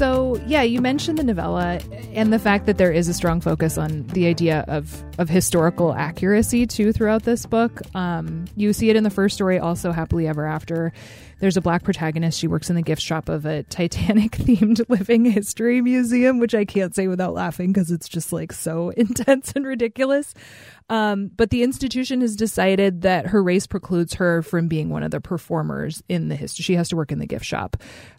So, 0.00 0.40
yeah, 0.46 0.62
you 0.62 0.80
mentioned 0.80 1.18
the 1.18 1.24
novella 1.24 1.78
and 2.14 2.32
the 2.32 2.38
fact 2.38 2.64
that 2.64 2.78
there 2.78 2.90
is 2.90 3.06
a 3.08 3.12
strong 3.12 3.42
focus 3.42 3.76
on 3.76 4.06
the 4.06 4.28
idea 4.28 4.64
of, 4.66 5.04
of 5.18 5.28
historical 5.28 5.92
accuracy 5.92 6.66
too 6.66 6.94
throughout 6.94 7.24
this 7.24 7.44
book. 7.44 7.82
Um, 7.94 8.46
you 8.56 8.72
see 8.72 8.88
it 8.88 8.96
in 8.96 9.04
the 9.04 9.10
first 9.10 9.34
story, 9.34 9.58
also 9.58 9.92
Happily 9.92 10.26
Ever 10.26 10.46
After. 10.46 10.94
There's 11.40 11.58
a 11.58 11.60
black 11.60 11.84
protagonist. 11.84 12.38
She 12.38 12.48
works 12.48 12.70
in 12.70 12.76
the 12.76 12.82
gift 12.82 13.02
shop 13.02 13.28
of 13.28 13.44
a 13.44 13.62
Titanic 13.64 14.30
themed 14.38 14.82
living 14.88 15.26
history 15.26 15.82
museum, 15.82 16.38
which 16.38 16.54
I 16.54 16.64
can't 16.64 16.94
say 16.94 17.06
without 17.06 17.34
laughing 17.34 17.70
because 17.70 17.90
it's 17.90 18.08
just 18.08 18.32
like 18.32 18.54
so 18.54 18.88
intense 18.96 19.52
and 19.54 19.66
ridiculous. 19.66 20.32
Um, 20.88 21.30
but 21.36 21.50
the 21.50 21.62
institution 21.62 22.22
has 22.22 22.36
decided 22.36 23.02
that 23.02 23.26
her 23.26 23.42
race 23.42 23.66
precludes 23.66 24.14
her 24.14 24.40
from 24.40 24.66
being 24.66 24.88
one 24.88 25.02
of 25.02 25.10
the 25.10 25.20
performers 25.20 26.02
in 26.08 26.28
the 26.28 26.36
history. 26.36 26.62
She 26.62 26.74
has 26.76 26.88
to 26.88 26.96
work 26.96 27.12
in 27.12 27.18
the 27.18 27.26
gift 27.26 27.44
shop. 27.44 27.76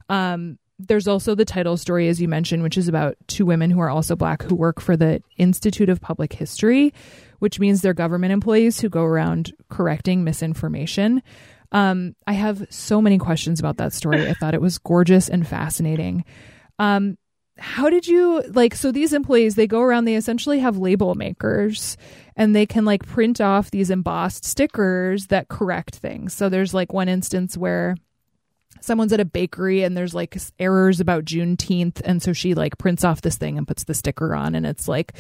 Um, 0.10 0.60
there's 0.88 1.08
also 1.08 1.36
the 1.36 1.46
title 1.46 1.78
story, 1.78 2.08
as 2.08 2.22
you 2.22 2.28
mentioned, 2.28 2.64
which 2.64 2.78
is 2.78 2.88
about 2.88 3.16
two 3.28 3.46
women 3.46 3.72
who 3.72 3.80
are 3.80 3.90
also 3.90 4.16
black 4.16 4.44
who 4.44 4.56
work 4.56 4.80
for 4.80 4.98
the 4.98 5.22
Institute 5.38 5.90
of 5.90 6.02
Public 6.02 6.34
History, 6.34 6.94
which 7.40 7.60
means 7.60 7.82
they're 7.82 7.94
government 7.94 8.34
employees 8.34 8.80
who 8.80 8.90
go 8.90 9.04
around 9.04 9.54
correcting 9.70 10.24
misinformation. 10.24 11.22
Um, 11.72 12.16
I 12.28 12.34
have 12.34 12.66
so 12.70 13.02
many 13.02 13.18
questions 13.18 13.60
about 13.60 13.78
that 13.78 13.94
story. 13.94 14.28
I 14.28 14.34
thought 14.34 14.54
it 14.54 14.62
was 14.62 14.78
gorgeous 14.78 15.30
and 15.30 15.48
fascinating. 15.48 16.26
Um, 16.80 17.18
how 17.58 17.90
did 17.90 18.08
you 18.08 18.42
like 18.54 18.74
so 18.74 18.92
these 18.92 19.14
employees 19.14 19.54
they 19.54 19.68
go 19.68 19.82
around 19.82 20.06
they 20.06 20.16
essentially 20.16 20.60
have 20.60 20.78
label 20.78 21.14
makers 21.14 21.96
and 22.36 22.56
they 22.56 22.66
can 22.66 22.86
like 22.86 23.06
print 23.06 23.40
off 23.40 23.70
these 23.70 23.92
embossed 23.92 24.46
stickers 24.46 25.28
that 25.28 25.48
correct 25.48 25.96
things 25.96 26.34
so 26.34 26.50
there's 26.50 26.74
like 26.74 26.92
one 26.92 27.08
instance 27.08 27.56
where 27.56 27.96
someone's 28.82 29.14
at 29.14 29.20
a 29.20 29.26
bakery 29.26 29.84
and 29.84 29.96
there's 29.96 30.14
like 30.14 30.38
errors 30.60 31.00
about 31.00 31.24
Juneteenth. 31.26 32.02
And 32.04 32.22
so 32.22 32.34
she 32.34 32.54
like 32.54 32.78
prints 32.78 33.04
off 33.04 33.22
this 33.22 33.38
thing 33.38 33.58
and 33.58 33.68
puts 33.68 33.86
the 33.86 33.94
sticker 33.94 34.36
on, 34.36 34.56
and 34.56 34.66
it's 34.66 34.88
like 34.88 35.14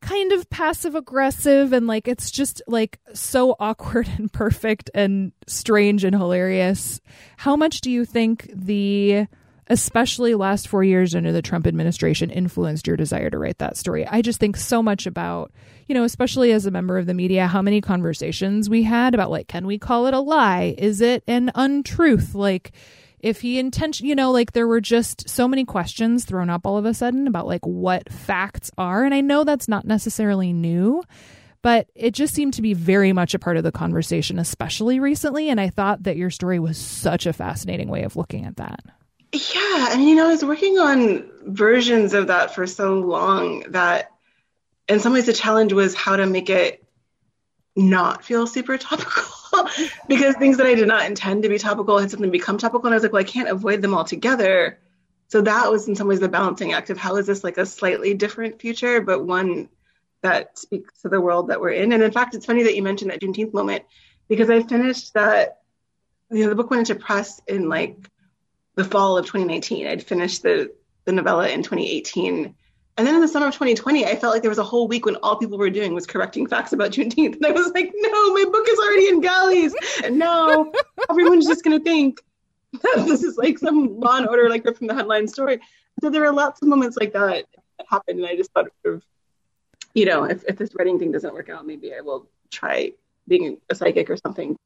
kind 0.00 0.32
of 0.32 0.48
passive 0.48 0.94
aggressive 0.94 1.74
and 1.74 1.86
like 1.86 2.08
it's 2.08 2.30
just 2.30 2.62
like 2.66 2.98
so 3.12 3.54
awkward 3.60 4.08
and 4.16 4.32
perfect 4.32 4.90
and 4.94 5.32
strange 5.46 6.04
and 6.04 6.14
hilarious. 6.14 7.00
How 7.36 7.56
much 7.56 7.80
do 7.80 7.90
you 7.90 8.04
think 8.04 8.50
the 8.54 9.26
especially 9.70 10.34
last 10.34 10.68
4 10.68 10.84
years 10.84 11.14
under 11.14 11.32
the 11.32 11.40
Trump 11.40 11.66
administration 11.66 12.28
influenced 12.28 12.86
your 12.86 12.96
desire 12.96 13.30
to 13.30 13.38
write 13.38 13.58
that 13.58 13.78
story? 13.78 14.06
I 14.06 14.20
just 14.20 14.38
think 14.38 14.58
so 14.58 14.82
much 14.82 15.06
about 15.06 15.50
you 15.90 15.94
know, 15.94 16.04
especially 16.04 16.52
as 16.52 16.66
a 16.66 16.70
member 16.70 16.98
of 16.98 17.06
the 17.06 17.14
media, 17.14 17.48
how 17.48 17.60
many 17.60 17.80
conversations 17.80 18.70
we 18.70 18.84
had 18.84 19.12
about 19.12 19.28
like, 19.28 19.48
can 19.48 19.66
we 19.66 19.76
call 19.76 20.06
it 20.06 20.14
a 20.14 20.20
lie? 20.20 20.76
Is 20.78 21.00
it 21.00 21.24
an 21.26 21.50
untruth? 21.56 22.32
Like, 22.32 22.70
if 23.18 23.40
he 23.40 23.58
intention, 23.58 24.06
you 24.06 24.14
know, 24.14 24.30
like 24.30 24.52
there 24.52 24.68
were 24.68 24.80
just 24.80 25.28
so 25.28 25.48
many 25.48 25.64
questions 25.64 26.24
thrown 26.24 26.48
up 26.48 26.64
all 26.64 26.78
of 26.78 26.84
a 26.84 26.94
sudden 26.94 27.26
about 27.26 27.48
like 27.48 27.66
what 27.66 28.08
facts 28.08 28.70
are. 28.78 29.02
And 29.02 29.12
I 29.12 29.20
know 29.20 29.42
that's 29.42 29.66
not 29.66 29.84
necessarily 29.84 30.52
new, 30.52 31.02
but 31.60 31.88
it 31.96 32.12
just 32.12 32.34
seemed 32.34 32.54
to 32.54 32.62
be 32.62 32.72
very 32.72 33.12
much 33.12 33.34
a 33.34 33.40
part 33.40 33.56
of 33.56 33.64
the 33.64 33.72
conversation, 33.72 34.38
especially 34.38 35.00
recently. 35.00 35.48
And 35.48 35.60
I 35.60 35.70
thought 35.70 36.04
that 36.04 36.16
your 36.16 36.30
story 36.30 36.60
was 36.60 36.78
such 36.78 37.26
a 37.26 37.32
fascinating 37.32 37.88
way 37.88 38.04
of 38.04 38.14
looking 38.14 38.46
at 38.46 38.58
that. 38.58 38.84
Yeah. 39.32 39.92
And, 39.92 40.02
you 40.02 40.16
know, 40.16 40.26
I 40.26 40.32
was 40.32 40.44
working 40.44 40.78
on 40.78 41.30
versions 41.44 42.14
of 42.14 42.28
that 42.28 42.54
for 42.54 42.66
so 42.66 42.94
long 42.94 43.60
that 43.70 44.10
in 44.88 45.00
some 45.00 45.12
ways 45.12 45.26
the 45.26 45.32
challenge 45.32 45.72
was 45.72 45.94
how 45.94 46.16
to 46.16 46.26
make 46.26 46.50
it 46.50 46.84
not 47.76 48.24
feel 48.24 48.46
super 48.46 48.76
topical 48.76 49.68
because 50.08 50.34
things 50.34 50.56
that 50.56 50.66
I 50.66 50.74
did 50.74 50.88
not 50.88 51.06
intend 51.06 51.44
to 51.44 51.48
be 51.48 51.58
topical 51.58 51.98
had 51.98 52.10
suddenly 52.10 52.30
become 52.30 52.58
topical. 52.58 52.86
And 52.86 52.94
I 52.94 52.96
was 52.96 53.04
like, 53.04 53.12
well, 53.12 53.22
I 53.22 53.24
can't 53.24 53.48
avoid 53.48 53.82
them 53.82 53.94
altogether. 53.94 54.80
So 55.28 55.40
that 55.42 55.70
was 55.70 55.86
in 55.86 55.94
some 55.94 56.08
ways 56.08 56.18
the 56.18 56.28
balancing 56.28 56.72
act 56.72 56.90
of 56.90 56.98
how 56.98 57.16
is 57.16 57.26
this 57.26 57.44
like 57.44 57.56
a 57.56 57.66
slightly 57.66 58.14
different 58.14 58.60
future, 58.60 59.00
but 59.00 59.24
one 59.24 59.68
that 60.22 60.58
speaks 60.58 61.02
to 61.02 61.08
the 61.08 61.20
world 61.20 61.48
that 61.48 61.60
we're 61.60 61.70
in. 61.70 61.92
And 61.92 62.02
in 62.02 62.10
fact, 62.10 62.34
it's 62.34 62.46
funny 62.46 62.64
that 62.64 62.74
you 62.74 62.82
mentioned 62.82 63.12
that 63.12 63.20
Juneteenth 63.20 63.54
moment 63.54 63.84
because 64.28 64.50
I 64.50 64.62
finished 64.62 65.14
that, 65.14 65.60
you 66.30 66.42
know, 66.42 66.48
the 66.48 66.56
book 66.56 66.70
went 66.70 66.88
into 66.88 67.00
press 67.00 67.40
in 67.46 67.68
like 67.68 67.96
the 68.76 68.84
fall 68.84 69.18
of 69.18 69.26
2019. 69.26 69.86
I'd 69.86 70.02
finished 70.02 70.42
the, 70.42 70.72
the 71.04 71.12
novella 71.12 71.48
in 71.48 71.62
2018 71.62 72.54
and 73.00 73.06
then 73.06 73.14
in 73.14 73.22
the 73.22 73.28
summer 73.28 73.46
of 73.46 73.54
2020, 73.54 74.04
I 74.04 74.14
felt 74.14 74.34
like 74.34 74.42
there 74.42 74.50
was 74.50 74.58
a 74.58 74.62
whole 74.62 74.86
week 74.86 75.06
when 75.06 75.16
all 75.16 75.36
people 75.36 75.56
were 75.56 75.70
doing 75.70 75.94
was 75.94 76.06
correcting 76.06 76.46
facts 76.46 76.74
about 76.74 76.90
Juneteenth. 76.90 77.36
And 77.36 77.46
I 77.46 77.50
was 77.50 77.72
like, 77.72 77.90
no, 77.94 78.34
my 78.34 78.44
book 78.44 78.66
is 78.68 78.78
already 78.78 79.08
in 79.08 79.22
galleys. 79.22 79.74
And 80.04 80.18
now 80.18 80.70
everyone's 81.08 81.46
just 81.46 81.64
going 81.64 81.78
to 81.78 81.82
think 81.82 82.20
that 82.72 83.06
this 83.06 83.22
is 83.22 83.38
like 83.38 83.58
some 83.58 83.98
law 83.98 84.18
and 84.18 84.28
order, 84.28 84.50
like 84.50 84.64
from 84.76 84.86
the 84.86 84.94
headline 84.94 85.28
story. 85.28 85.60
So 86.02 86.10
there 86.10 86.20
were 86.20 86.32
lots 86.32 86.60
of 86.60 86.68
moments 86.68 86.98
like 86.98 87.14
that 87.14 87.46
that 87.78 87.86
happened. 87.88 88.18
And 88.18 88.28
I 88.28 88.36
just 88.36 88.52
thought 88.52 88.66
of, 88.84 89.02
you 89.94 90.04
know, 90.04 90.24
if, 90.24 90.44
if 90.46 90.58
this 90.58 90.74
writing 90.78 90.98
thing 90.98 91.10
doesn't 91.10 91.32
work 91.32 91.48
out, 91.48 91.66
maybe 91.66 91.94
I 91.94 92.02
will 92.02 92.28
try 92.50 92.92
being 93.26 93.58
a 93.70 93.74
psychic 93.74 94.10
or 94.10 94.18
something. 94.18 94.58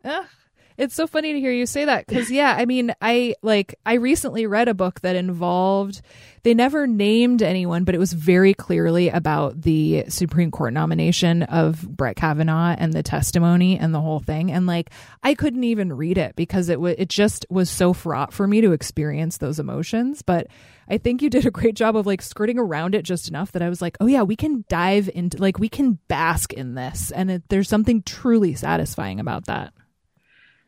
It's 0.76 0.94
so 0.96 1.06
funny 1.06 1.32
to 1.32 1.38
hear 1.38 1.52
you 1.52 1.66
say 1.66 1.84
that 1.84 2.04
because, 2.06 2.32
yeah, 2.32 2.52
I 2.58 2.64
mean, 2.64 2.92
I 3.00 3.36
like, 3.42 3.76
I 3.86 3.94
recently 3.94 4.44
read 4.46 4.66
a 4.66 4.74
book 4.74 5.02
that 5.02 5.14
involved, 5.14 6.02
they 6.42 6.52
never 6.52 6.88
named 6.88 7.42
anyone, 7.42 7.84
but 7.84 7.94
it 7.94 7.98
was 7.98 8.12
very 8.12 8.54
clearly 8.54 9.08
about 9.08 9.62
the 9.62 10.04
Supreme 10.08 10.50
Court 10.50 10.72
nomination 10.72 11.44
of 11.44 11.82
Brett 11.82 12.16
Kavanaugh 12.16 12.74
and 12.76 12.92
the 12.92 13.04
testimony 13.04 13.78
and 13.78 13.94
the 13.94 14.00
whole 14.00 14.18
thing. 14.18 14.50
And 14.50 14.66
like, 14.66 14.90
I 15.22 15.34
couldn't 15.34 15.62
even 15.62 15.92
read 15.92 16.18
it 16.18 16.34
because 16.34 16.68
it 16.68 16.80
was, 16.80 16.96
it 16.98 17.08
just 17.08 17.46
was 17.48 17.70
so 17.70 17.92
fraught 17.92 18.32
for 18.32 18.48
me 18.48 18.60
to 18.60 18.72
experience 18.72 19.38
those 19.38 19.60
emotions. 19.60 20.22
But 20.22 20.48
I 20.88 20.98
think 20.98 21.22
you 21.22 21.30
did 21.30 21.46
a 21.46 21.52
great 21.52 21.76
job 21.76 21.94
of 21.94 22.04
like 22.04 22.20
skirting 22.20 22.58
around 22.58 22.96
it 22.96 23.02
just 23.02 23.28
enough 23.28 23.52
that 23.52 23.62
I 23.62 23.68
was 23.68 23.80
like, 23.80 23.96
oh 24.00 24.06
yeah, 24.06 24.22
we 24.22 24.34
can 24.34 24.64
dive 24.68 25.08
into, 25.14 25.38
like, 25.38 25.60
we 25.60 25.68
can 25.68 26.00
bask 26.08 26.52
in 26.52 26.74
this. 26.74 27.12
And 27.12 27.30
it, 27.30 27.42
there's 27.48 27.68
something 27.68 28.02
truly 28.02 28.56
satisfying 28.56 29.20
about 29.20 29.46
that. 29.46 29.72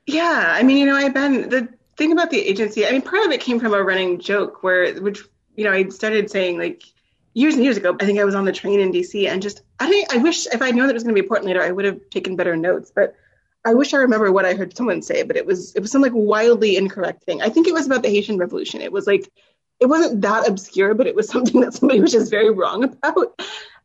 Yeah, 0.07 0.53
I 0.55 0.63
mean, 0.63 0.79
you 0.79 0.87
know, 0.87 0.95
I've 0.95 1.15
been 1.15 1.49
the 1.49 1.69
thing 1.97 2.13
about 2.13 2.31
the 2.31 2.41
agency. 2.41 2.87
I 2.87 2.93
mean, 2.93 3.03
part 3.03 3.25
of 3.27 3.33
it 3.33 3.41
came 3.41 3.59
from 3.59 3.75
a 3.75 3.83
running 3.83 4.21
joke 4.21 4.63
where, 4.63 4.95
which 5.01 5.21
you 5.57 5.65
know, 5.65 5.73
I 5.73 5.89
started 5.89 6.31
saying 6.31 6.59
like 6.59 6.83
years 7.35 7.55
and 7.55 7.65
years 7.65 7.77
ago. 7.77 7.97
I 8.01 8.05
think 8.05 8.19
I 8.21 8.25
was 8.25 8.35
on 8.35 8.45
the 8.45 8.53
train 8.53 8.81
in 8.81 8.93
DC, 8.93 9.29
and 9.29 9.43
just 9.43 9.63
I 9.81 9.89
think 9.89 10.13
I 10.13 10.19
wish 10.19 10.47
if 10.47 10.63
I'd 10.63 10.75
known 10.77 10.87
that 10.87 10.93
it 10.93 10.95
was 10.95 11.03
going 11.03 11.15
to 11.15 11.21
be 11.21 11.25
important 11.25 11.49
later, 11.49 11.63
I 11.63 11.71
would 11.73 11.85
have 11.85 12.01
taken 12.11 12.37
better 12.37 12.57
notes. 12.57 12.93
But 12.95 13.15
I 13.65 13.75
wish 13.75 13.95
I 13.95 13.99
remember 13.99 14.31
what 14.31 14.45
I 14.45 14.55
heard 14.55 14.77
someone 14.77 15.03
say. 15.03 15.23
But 15.23 15.37
it 15.37 15.47
was 15.47 15.75
it 15.75 15.81
was 15.81 15.91
some 15.91 16.03
like 16.03 16.13
wildly 16.15 16.77
incorrect 16.77 17.25
thing. 17.25 17.43
I 17.43 17.49
think 17.49 17.67
it 17.67 17.75
was 17.75 17.87
about 17.87 18.03
the 18.03 18.11
Haitian 18.11 18.39
Revolution. 18.39 18.81
It 18.81 18.93
was 18.93 19.07
like 19.07 19.29
it 19.81 19.87
wasn't 19.87 20.23
that 20.23 20.49
obscure, 20.49 20.95
but 20.95 21.07
it 21.07 21.17
was 21.17 21.29
something 21.35 21.61
that 21.63 21.75
somebody 21.75 22.01
was 22.01 22.13
just 22.13 22.31
very 22.31 22.51
wrong 22.51 22.85
about. 22.85 23.35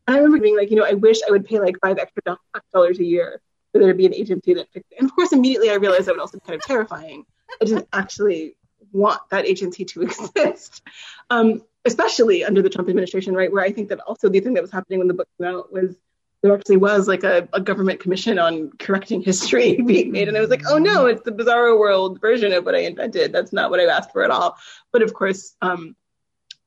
And 0.06 0.16
I 0.16 0.18
remember 0.18 0.40
being 0.40 0.56
like, 0.56 0.70
you 0.70 0.76
know, 0.76 0.84
I 0.84 0.94
wish 0.94 1.18
I 1.26 1.30
would 1.30 1.46
pay 1.46 1.60
like 1.60 1.76
five 1.80 1.98
extra 1.98 2.36
dollars 2.72 2.98
a 2.98 3.04
year 3.04 3.40
for 3.72 3.78
there 3.78 3.88
to 3.88 3.94
be 3.94 4.06
an 4.06 4.14
agency 4.14 4.54
that 4.54 4.70
fixed 4.72 4.92
it. 4.92 4.98
And 4.98 5.08
of 5.08 5.14
course, 5.14 5.32
immediately 5.32 5.70
I 5.70 5.74
realized 5.74 6.06
that 6.06 6.12
would 6.12 6.20
also 6.20 6.38
be 6.38 6.44
kind 6.46 6.60
of 6.60 6.66
terrifying. 6.66 7.24
I 7.60 7.64
didn't 7.64 7.88
actually 7.92 8.56
want 8.92 9.20
that 9.30 9.46
agency 9.46 9.84
to 9.86 10.02
exist, 10.34 10.82
um, 11.30 11.62
especially 11.84 12.44
under 12.44 12.62
the 12.62 12.70
Trump 12.70 12.88
administration, 12.88 13.34
right? 13.34 13.50
Where 13.52 13.64
I 13.64 13.72
think 13.72 13.88
that 13.88 14.00
also 14.00 14.28
the 14.28 14.40
thing 14.40 14.54
that 14.54 14.62
was 14.62 14.70
happening 14.70 14.98
when 14.98 15.08
the 15.08 15.14
book 15.14 15.28
came 15.38 15.48
out 15.48 15.72
was 15.72 15.96
there 16.42 16.54
actually 16.54 16.76
was 16.76 17.06
like 17.06 17.22
a, 17.22 17.48
a 17.52 17.60
government 17.60 18.00
commission 18.00 18.38
on 18.38 18.72
correcting 18.78 19.22
history 19.22 19.80
being 19.86 20.10
made. 20.10 20.28
And 20.28 20.36
I 20.36 20.40
was 20.40 20.50
like, 20.50 20.64
oh 20.68 20.78
no, 20.78 21.06
it's 21.06 21.22
the 21.22 21.30
bizarro 21.30 21.78
world 21.78 22.20
version 22.20 22.52
of 22.52 22.64
what 22.64 22.74
I 22.74 22.80
invented. 22.80 23.32
That's 23.32 23.52
not 23.52 23.70
what 23.70 23.80
I've 23.80 23.88
asked 23.88 24.12
for 24.12 24.24
at 24.24 24.30
all. 24.30 24.56
But 24.92 25.02
of 25.02 25.14
course, 25.14 25.54
um, 25.62 25.94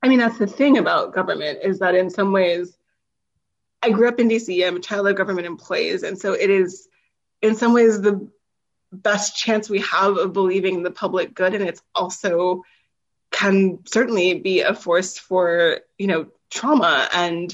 I 0.02 0.08
mean, 0.08 0.20
that's 0.20 0.38
the 0.38 0.48
thing 0.48 0.78
about 0.78 1.14
government 1.14 1.60
is 1.62 1.80
that 1.80 1.96
in 1.96 2.10
some 2.10 2.32
ways, 2.32 2.78
I 3.82 3.90
grew 3.90 4.08
up 4.08 4.20
in 4.20 4.30
DC. 4.30 4.66
I'm 4.66 4.78
a 4.78 4.80
child 4.80 5.08
of 5.08 5.16
government 5.16 5.46
employees. 5.46 6.04
And 6.04 6.18
so 6.18 6.34
it 6.34 6.50
is, 6.50 6.88
in 7.42 7.56
some 7.56 7.74
ways, 7.74 8.02
the 8.02 8.28
best 8.92 9.36
chance 9.36 9.70
we 9.70 9.82
have 9.82 10.18
of 10.18 10.34
believing 10.34 10.84
the 10.84 10.92
public 10.92 11.34
good. 11.34 11.54
And 11.54 11.68
it's 11.68 11.82
also 11.94 12.64
can 13.32 13.80
certainly 13.86 14.40
be 14.40 14.62
a 14.62 14.74
force 14.74 15.18
for, 15.18 15.82
you 15.98 16.08
know, 16.08 16.28
trauma 16.50 17.10
and 17.14 17.54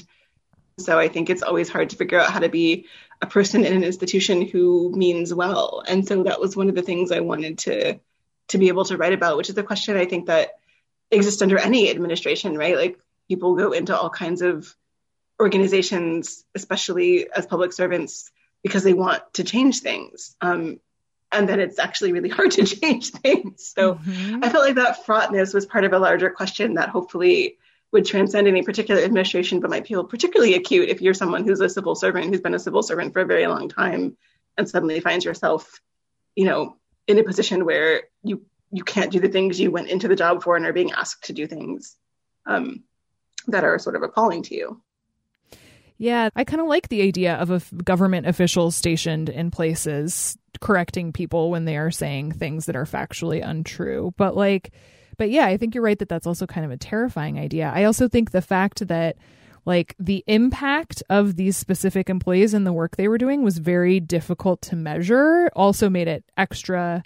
so 0.78 0.98
I 0.98 1.08
think 1.08 1.28
it's 1.28 1.42
always 1.42 1.68
hard 1.68 1.90
to 1.90 1.96
figure 1.96 2.18
out 2.18 2.30
how 2.30 2.40
to 2.40 2.48
be 2.48 2.86
a 3.20 3.26
person 3.26 3.64
in 3.64 3.72
an 3.72 3.84
institution 3.84 4.42
who 4.42 4.92
means 4.94 5.32
well. 5.32 5.82
And 5.86 6.06
so 6.06 6.24
that 6.24 6.40
was 6.40 6.56
one 6.56 6.68
of 6.68 6.74
the 6.74 6.82
things 6.82 7.12
I 7.12 7.20
wanted 7.20 7.58
to 7.58 8.00
to 8.48 8.58
be 8.58 8.68
able 8.68 8.84
to 8.86 8.96
write 8.96 9.12
about, 9.12 9.36
which 9.36 9.48
is 9.48 9.56
a 9.56 9.62
question 9.62 9.96
I 9.96 10.06
think 10.06 10.26
that 10.26 10.50
exists 11.10 11.42
under 11.42 11.58
any 11.58 11.90
administration, 11.90 12.56
right? 12.56 12.76
Like 12.76 12.98
people 13.28 13.54
go 13.54 13.72
into 13.72 13.96
all 13.96 14.10
kinds 14.10 14.42
of 14.42 14.74
organizations, 15.40 16.44
especially 16.54 17.30
as 17.30 17.46
public 17.46 17.72
servants, 17.72 18.30
because 18.62 18.84
they 18.84 18.94
want 18.94 19.22
to 19.34 19.44
change 19.44 19.80
things. 19.80 20.36
Um, 20.40 20.80
and 21.32 21.48
then 21.48 21.60
it's 21.60 21.78
actually 21.78 22.12
really 22.12 22.28
hard 22.28 22.50
to 22.52 22.64
change 22.80 23.10
things. 23.10 23.72
So 23.74 23.94
mm-hmm. 23.94 24.44
I 24.44 24.48
felt 24.50 24.64
like 24.64 24.76
that 24.76 25.04
fraughtness 25.04 25.54
was 25.54 25.66
part 25.66 25.84
of 25.84 25.92
a 25.92 25.98
larger 25.98 26.30
question 26.30 26.74
that 26.74 26.90
hopefully 26.90 27.56
would 27.92 28.06
transcend 28.06 28.48
any 28.48 28.62
particular 28.62 29.02
administration, 29.02 29.60
but 29.60 29.70
might 29.70 29.86
feel 29.86 30.04
particularly 30.04 30.54
acute 30.54 30.88
if 30.88 31.02
you're 31.02 31.14
someone 31.14 31.44
who's 31.44 31.60
a 31.60 31.68
civil 31.68 31.94
servant 31.94 32.26
who's 32.26 32.40
been 32.40 32.54
a 32.54 32.58
civil 32.58 32.82
servant 32.82 33.12
for 33.12 33.20
a 33.20 33.26
very 33.26 33.46
long 33.46 33.68
time 33.68 34.16
and 34.56 34.68
suddenly 34.68 35.00
finds 35.00 35.24
yourself, 35.24 35.80
you 36.34 36.44
know, 36.44 36.76
in 37.06 37.18
a 37.18 37.24
position 37.24 37.64
where 37.64 38.04
you 38.22 38.44
you 38.74 38.82
can't 38.82 39.12
do 39.12 39.20
the 39.20 39.28
things 39.28 39.60
you 39.60 39.70
went 39.70 39.88
into 39.88 40.08
the 40.08 40.16
job 40.16 40.42
for 40.42 40.56
and 40.56 40.64
are 40.64 40.72
being 40.72 40.92
asked 40.92 41.24
to 41.24 41.34
do 41.34 41.46
things 41.46 41.96
um, 42.46 42.82
that 43.48 43.64
are 43.64 43.78
sort 43.78 43.96
of 43.96 44.02
appalling 44.02 44.42
to 44.42 44.54
you. 44.54 44.80
Yeah, 46.02 46.30
I 46.34 46.42
kind 46.42 46.60
of 46.60 46.66
like 46.66 46.88
the 46.88 47.02
idea 47.02 47.36
of 47.36 47.52
a 47.52 47.62
government 47.84 48.26
officials 48.26 48.74
stationed 48.74 49.28
in 49.28 49.52
places 49.52 50.36
correcting 50.60 51.12
people 51.12 51.52
when 51.52 51.64
they 51.64 51.76
are 51.76 51.92
saying 51.92 52.32
things 52.32 52.66
that 52.66 52.74
are 52.74 52.84
factually 52.84 53.40
untrue. 53.40 54.12
But 54.16 54.36
like 54.36 54.72
but 55.16 55.30
yeah, 55.30 55.46
I 55.46 55.56
think 55.56 55.76
you're 55.76 55.84
right 55.84 55.98
that 56.00 56.08
that's 56.08 56.26
also 56.26 56.44
kind 56.44 56.64
of 56.64 56.72
a 56.72 56.76
terrifying 56.76 57.38
idea. 57.38 57.70
I 57.72 57.84
also 57.84 58.08
think 58.08 58.32
the 58.32 58.42
fact 58.42 58.88
that 58.88 59.16
like 59.64 59.94
the 60.00 60.24
impact 60.26 61.04
of 61.08 61.36
these 61.36 61.56
specific 61.56 62.10
employees 62.10 62.52
and 62.52 62.66
the 62.66 62.72
work 62.72 62.96
they 62.96 63.06
were 63.06 63.16
doing 63.16 63.44
was 63.44 63.58
very 63.58 64.00
difficult 64.00 64.60
to 64.62 64.74
measure 64.74 65.50
also 65.54 65.88
made 65.88 66.08
it 66.08 66.24
extra 66.36 67.04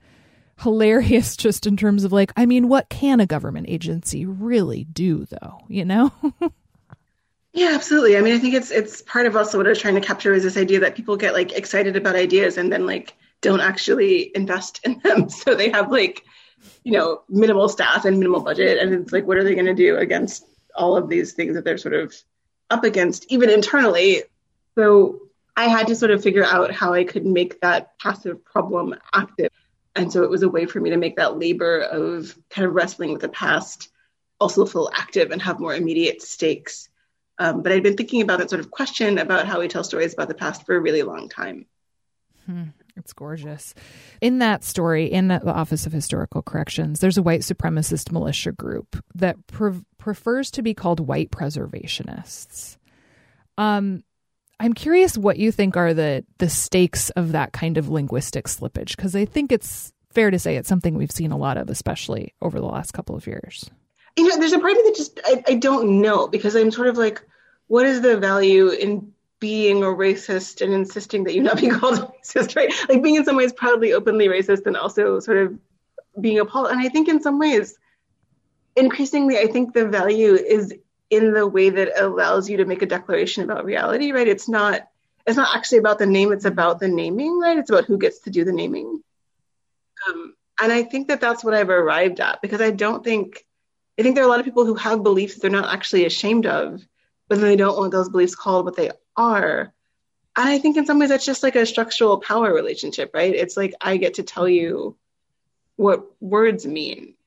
hilarious 0.63 1.37
just 1.47 1.67
in 1.67 1.77
terms 1.77 2.03
of 2.03 2.13
like 2.13 2.33
i 2.35 2.47
mean 2.47 2.67
what 2.67 2.89
can 2.89 3.21
a 3.21 3.27
government 3.27 3.67
agency 3.69 4.25
really 4.25 4.85
do 4.85 5.27
though 5.27 5.59
you 5.69 5.85
know 5.85 6.11
yeah 7.57 7.73
absolutely 7.75 8.17
i 8.17 8.21
mean 8.21 8.35
i 8.35 8.39
think 8.39 8.55
it's 8.55 8.71
it's 8.71 9.03
part 9.03 9.27
of 9.27 9.35
also 9.35 9.59
what 9.59 9.67
i 9.67 9.71
was 9.71 9.79
trying 9.79 9.95
to 9.95 10.01
capture 10.01 10.33
is 10.33 10.45
this 10.45 10.57
idea 10.57 10.79
that 10.79 10.95
people 10.95 11.17
get 11.17 11.35
like 11.35 11.53
excited 11.53 11.97
about 11.97 12.15
ideas 12.15 12.57
and 12.57 12.73
then 12.73 12.87
like 12.87 13.15
don't 13.41 13.61
actually 13.61 14.31
invest 14.37 14.81
in 14.85 15.01
them 15.01 15.29
so 15.41 15.55
they 15.55 15.71
have 15.71 15.91
like 15.91 16.25
you 16.85 16.93
know, 16.93 17.23
minimal 17.29 17.69
staff 17.69 18.05
and 18.05 18.19
minimal 18.19 18.41
budget. 18.41 18.79
And 18.79 18.95
it's 18.95 19.13
like, 19.13 19.27
what 19.27 19.37
are 19.37 19.45
they 19.45 19.55
going 19.55 19.67
to 19.67 19.75
do 19.75 19.97
against 19.97 20.45
all 20.75 20.97
of 20.97 21.09
these 21.09 21.33
things 21.33 21.55
that 21.55 21.65
they're 21.65 21.79
sort 21.79 21.95
of 21.95 22.15
up 22.71 22.85
against, 22.85 23.27
even 23.31 23.51
internally? 23.51 24.23
So 24.75 25.23
I 25.57 25.69
had 25.69 25.87
to 25.89 25.97
sort 25.97 26.11
of 26.11 26.23
figure 26.23 26.45
out 26.45 26.71
how 26.71 26.93
I 26.93 27.05
could 27.05 27.27
make 27.27 27.61
that 27.61 27.99
passive 27.99 28.45
problem 28.45 28.95
active. 29.13 29.51
And 29.95 30.13
so 30.13 30.23
it 30.23 30.31
was 30.31 30.43
a 30.43 30.49
way 30.49 30.67
for 30.67 30.81
me 30.81 30.91
to 30.91 30.97
make 30.97 31.17
that 31.17 31.39
labor 31.39 31.81
of 31.81 32.37
kind 32.51 32.67
of 32.67 32.75
wrestling 32.75 33.13
with 33.13 33.23
the 33.23 33.29
past 33.31 33.89
also 34.39 34.67
feel 34.67 34.91
active 34.93 35.31
and 35.31 35.41
have 35.41 35.59
more 35.59 35.75
immediate 35.75 36.21
stakes. 36.21 36.91
Um, 37.39 37.63
but 37.63 37.73
I'd 37.73 37.83
been 37.83 37.97
thinking 37.97 38.23
about 38.23 38.39
that 38.39 38.51
sort 38.51 38.61
of 38.61 38.71
question 38.71 39.19
about 39.19 39.47
how 39.47 39.61
we 39.61 39.69
tell 39.69 39.85
stories 39.85 40.15
about 40.15 40.29
the 40.29 40.35
past 40.35 40.65
for 40.65 40.75
a 40.75 40.81
really 40.81 41.03
long 41.03 41.29
time. 41.29 41.67
Hmm. 42.47 42.65
It's 42.97 43.13
gorgeous. 43.13 43.75
In 44.23 44.39
that 44.39 44.65
story, 44.65 45.07
in 45.07 45.29
the 45.29 45.45
Office 45.45 45.85
of 45.85 45.93
Historical 45.93 46.43
Corrections, 46.43 47.01
there's 47.01 47.19
a 47.19 47.23
white 47.23 47.43
supremacist 47.43 48.11
militia 48.11 48.53
group 48.53 48.97
that 49.15 49.47
pre- 49.49 49.83
prefers 49.99 50.51
to 50.53 50.63
be 50.63 50.73
called 50.73 51.01
white 51.01 51.31
preservationists. 51.31 52.79
Um, 53.59 54.03
I'm 54.59 54.73
curious 54.73 55.19
what 55.19 55.37
you 55.37 55.53
think 55.53 55.77
are 55.77 55.93
the 55.93 56.25
the 56.39 56.49
stakes 56.49 57.11
of 57.11 57.33
that 57.33 57.53
kind 57.53 57.77
of 57.77 57.91
linguistic 57.91 58.47
slippage 58.47 58.97
because 58.97 59.15
I 59.15 59.27
think 59.27 59.53
it's 59.53 59.93
fair 60.11 60.31
to 60.31 60.39
say 60.39 60.57
it's 60.57 60.69
something 60.69 60.95
we've 60.95 61.11
seen 61.11 61.33
a 61.33 61.37
lot 61.37 61.59
of, 61.59 61.69
especially 61.69 62.35
over 62.41 62.59
the 62.59 62.67
last 62.67 62.93
couple 62.93 63.15
of 63.15 63.27
years. 63.27 63.71
You 64.17 64.29
know, 64.29 64.39
there's 64.39 64.53
a 64.53 64.59
part 64.59 64.73
of 64.73 64.79
me 64.79 64.83
that 64.85 64.97
just 64.97 65.21
I, 65.25 65.45
I 65.47 65.55
don't 65.55 66.01
know 66.01 66.27
because 66.27 66.57
I'm 66.57 66.71
sort 66.71 66.89
of 66.89 66.97
like, 66.97 67.23
what 67.69 67.87
is 67.87 68.01
the 68.01 68.17
value 68.17 68.69
in 68.69 69.13
being 69.39 69.83
a 69.83 69.87
racist 69.87 70.63
and 70.63 70.73
insisting 70.73 71.25
that 71.25 71.35
you 71.35 71.43
not 71.43 71.59
be 71.59 71.69
called 71.71 71.99
a 71.99 72.03
racist, 72.03 72.57
right? 72.57 72.73
Like 72.89 73.03
being 73.03 73.17
in 73.17 73.25
some 73.25 73.37
ways 73.37 73.53
proudly, 73.53 73.93
openly 73.93 74.29
racist 74.29 74.67
and 74.67 74.77
also 74.77 75.21
sort 75.21 75.39
of 75.39 75.59
being 76.21 76.39
appalled. 76.39 76.69
And 76.69 76.81
I 76.81 76.89
think 76.89 77.09
in 77.09 77.21
some 77.21 77.39
ways, 77.39 77.79
increasingly, 78.75 79.39
I 79.39 79.47
think 79.47 79.75
the 79.75 79.87
value 79.87 80.35
is 80.35 80.75
in 81.11 81.33
the 81.33 81.47
way 81.47 81.71
that 81.71 81.93
allows 81.97 82.49
you 82.49 82.57
to 82.59 82.65
make 82.65 82.83
a 82.83 82.87
declaration 82.87 83.45
about 83.45 83.65
reality, 83.65 84.13
right? 84.13 84.27
It's 84.27 84.49
not 84.49 84.89
it's 85.27 85.37
not 85.37 85.57
actually 85.57 85.79
about 85.79 85.99
the 85.99 86.07
name, 86.07 86.33
it's 86.33 86.45
about 86.45 86.79
the 86.79 86.89
naming, 86.89 87.41
right? 87.41 87.59
It's 87.59 87.71
about 87.71 87.85
who 87.85 87.99
gets 87.99 88.21
to 88.21 88.31
do 88.31 88.45
the 88.45 88.53
naming. 88.53 89.03
Um, 90.09 90.35
and 90.61 90.73
I 90.73 90.85
think 90.85 91.09
that 91.09 91.21
that's 91.21 91.43
what 91.43 91.53
I've 91.53 91.69
arrived 91.69 92.21
at 92.21 92.41
because 92.41 92.61
I 92.61 92.71
don't 92.71 93.03
think 93.03 93.45
I 93.99 94.03
think 94.03 94.15
there 94.15 94.25
are 94.25 94.27
a 94.27 94.31
lot 94.31 94.41
of 94.41 94.45
people 94.45 94.67
who 94.67 94.75
have 94.75 95.03
beliefs 95.03 95.35
that 95.35 95.41
they're 95.41 95.51
not 95.51 95.73
actually 95.73 96.05
ashamed 96.05 96.47
of, 96.47 96.87
but 97.29 97.39
then 97.39 97.49
they 97.49 97.57
don't 97.57 97.79
want 97.79 97.93
those 97.93 98.09
beliefs 98.09 98.35
called 98.35 98.65
what 98.65 98.77
they 98.77 98.91
are. 99.17 99.73
And 100.37 100.49
I 100.49 100.59
think 100.59 100.77
in 100.77 100.85
some 100.85 100.99
ways 100.99 101.09
that's 101.09 101.25
just 101.25 101.43
like 101.43 101.57
a 101.57 101.65
structural 101.65 102.19
power 102.21 102.53
relationship, 102.53 103.11
right? 103.15 103.35
It's 103.35 103.57
like 103.57 103.75
I 103.81 103.97
get 103.97 104.15
to 104.15 104.23
tell 104.23 104.49
you 104.49 104.97
what 105.77 106.05
words 106.21 106.67
mean. 106.67 107.15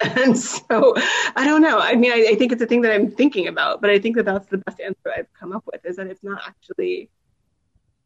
And 0.00 0.36
so 0.36 0.94
I 1.36 1.44
don't 1.44 1.62
know. 1.62 1.78
I 1.78 1.94
mean, 1.94 2.12
I, 2.12 2.30
I, 2.32 2.34
think 2.34 2.52
it's 2.52 2.60
a 2.60 2.66
thing 2.66 2.82
that 2.82 2.92
I'm 2.92 3.10
thinking 3.10 3.46
about, 3.46 3.80
but 3.80 3.90
I 3.90 3.98
think 3.98 4.16
that 4.16 4.24
that's 4.24 4.46
the 4.48 4.58
best 4.58 4.80
answer 4.80 5.12
I've 5.16 5.32
come 5.32 5.52
up 5.52 5.64
with 5.72 5.86
is 5.86 5.96
that 5.96 6.08
it's 6.08 6.22
not 6.22 6.42
actually 6.46 7.08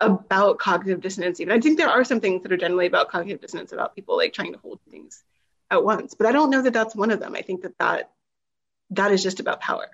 about 0.01 0.59
cognitive 0.59 1.01
dissonance. 1.01 1.41
Even 1.41 1.57
I 1.57 1.61
think 1.61 1.77
there 1.77 1.89
are 1.89 2.05
some 2.05 2.21
things 2.21 2.43
that 2.43 2.53
are 2.53 2.57
generally 2.57 2.87
about 2.87 3.09
cognitive 3.09 3.41
dissonance 3.41 3.73
about 3.73 3.97
people 3.97 4.17
like 4.17 4.33
trying 4.33 4.53
to 4.53 4.59
hold 4.59 4.81
things 4.91 5.25
at 5.71 5.85
once, 5.85 6.15
but 6.15 6.27
I 6.27 6.33
don't 6.33 6.51
know 6.51 6.63
that 6.63 6.73
that's 6.73 6.97
one 6.97 7.11
of 7.11 7.21
them. 7.21 7.35
I 7.35 7.43
think 7.43 7.63
that 7.63 7.79
that, 7.79 8.11
that 8.91 9.13
is 9.13 9.23
just 9.23 9.41
about 9.41 9.61
power. 9.61 9.89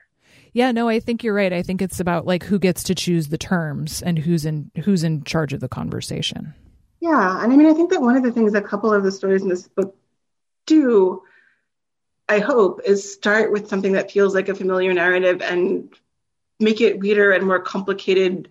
Yeah, 0.52 0.70
no, 0.70 0.88
I 0.88 1.00
think 1.00 1.24
you're 1.24 1.34
right. 1.34 1.52
I 1.52 1.62
think 1.62 1.82
it's 1.82 1.98
about 1.98 2.26
like 2.26 2.44
who 2.44 2.60
gets 2.60 2.84
to 2.84 2.94
choose 2.94 3.28
the 3.28 3.38
terms 3.38 4.02
and 4.02 4.16
who's 4.16 4.44
in 4.44 4.70
who's 4.84 5.02
in 5.02 5.24
charge 5.24 5.52
of 5.52 5.60
the 5.60 5.68
conversation. 5.68 6.54
Yeah, 7.00 7.42
and 7.42 7.52
I 7.52 7.56
mean, 7.56 7.66
I 7.66 7.74
think 7.74 7.90
that 7.90 8.00
one 8.00 8.16
of 8.16 8.22
the 8.22 8.30
things 8.30 8.54
a 8.54 8.62
couple 8.62 8.92
of 8.92 9.02
the 9.02 9.10
stories 9.10 9.42
in 9.42 9.48
this 9.48 9.66
book 9.66 9.96
do, 10.66 11.22
I 12.28 12.38
hope, 12.38 12.80
is 12.87 13.12
start 13.12 13.50
with 13.50 13.68
something 13.68 13.92
that 13.92 14.12
feels 14.12 14.34
like 14.34 14.48
a 14.48 14.54
familiar 14.54 14.94
narrative 14.94 15.42
and 15.42 15.92
make 16.60 16.80
it 16.80 17.00
weirder 17.00 17.32
and 17.32 17.46
more 17.46 17.60
complicated 17.60 18.48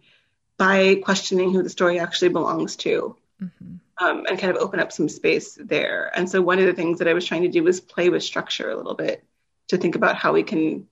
by 0.58 0.96
questioning 0.96 1.52
who 1.52 1.64
the 1.64 1.70
story 1.70 2.00
actually 2.00 2.30
belongs 2.30 2.76
to. 2.76 3.16
Mm-hmm. 3.42 3.76
Um, 4.00 4.26
and 4.28 4.40
kind 4.40 4.56
of 4.56 4.58
open 4.58 4.80
up 4.80 4.92
some 4.92 5.08
space 5.08 5.56
there. 5.62 6.12
And 6.16 6.28
so, 6.28 6.42
one 6.42 6.58
of 6.58 6.66
the 6.66 6.74
things 6.74 6.98
that 6.98 7.08
I 7.08 7.14
was 7.14 7.26
trying 7.26 7.44
to 7.44 7.48
do 7.48 7.64
was 7.64 7.80
play 7.80 8.10
with 8.10 8.24
structure 8.24 8.72
a 8.72 8.76
little 8.76 8.96
bit 8.96 9.24
to 9.68 9.78
think 9.78 9.96
about 9.96 10.16
how 10.16 10.34
we 10.34 10.42
can 10.42 10.88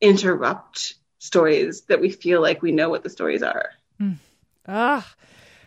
interrupt 0.00 0.94
stories 1.18 1.82
that 1.82 2.00
we 2.00 2.10
feel 2.10 2.40
like 2.40 2.62
we 2.62 2.72
know 2.72 2.88
what 2.88 3.02
the 3.02 3.10
stories 3.10 3.42
are. 3.42 3.70
Mm. 4.00 4.16
Ah, 4.66 5.06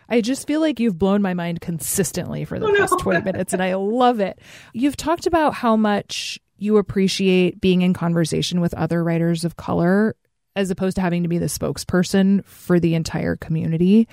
I 0.08 0.20
just 0.20 0.46
feel 0.46 0.60
like 0.60 0.80
you've 0.80 0.98
blown 0.98 1.22
my 1.22 1.34
mind 1.34 1.60
consistently 1.60 2.44
for 2.44 2.58
the 2.58 2.66
oh, 2.66 2.76
past 2.76 2.92
no. 2.92 2.98
20 2.98 3.20
minutes, 3.32 3.52
and 3.52 3.62
I 3.62 3.74
love 3.74 4.20
it. 4.20 4.38
You've 4.72 4.96
talked 4.96 5.26
about 5.26 5.54
how 5.54 5.76
much 5.76 6.38
you 6.58 6.76
appreciate 6.76 7.60
being 7.60 7.82
in 7.82 7.94
conversation 7.94 8.60
with 8.60 8.74
other 8.74 9.02
writers 9.02 9.44
of 9.44 9.56
color 9.56 10.16
as 10.56 10.70
opposed 10.70 10.96
to 10.96 11.00
having 11.00 11.22
to 11.22 11.28
be 11.28 11.38
the 11.38 11.46
spokesperson 11.46 12.44
for 12.44 12.78
the 12.78 12.94
entire 12.94 13.36
community. 13.36 14.08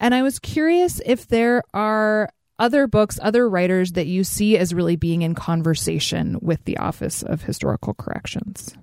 And 0.00 0.14
I 0.14 0.22
was 0.22 0.38
curious 0.38 1.00
if 1.04 1.28
there 1.28 1.62
are 1.74 2.30
other 2.58 2.86
books, 2.86 3.18
other 3.22 3.48
writers 3.48 3.92
that 3.92 4.06
you 4.06 4.24
see 4.24 4.56
as 4.56 4.74
really 4.74 4.96
being 4.96 5.22
in 5.22 5.34
conversation 5.34 6.38
with 6.42 6.64
the 6.64 6.78
Office 6.78 7.22
of 7.22 7.42
Historical 7.42 7.94
Corrections? 7.94 8.74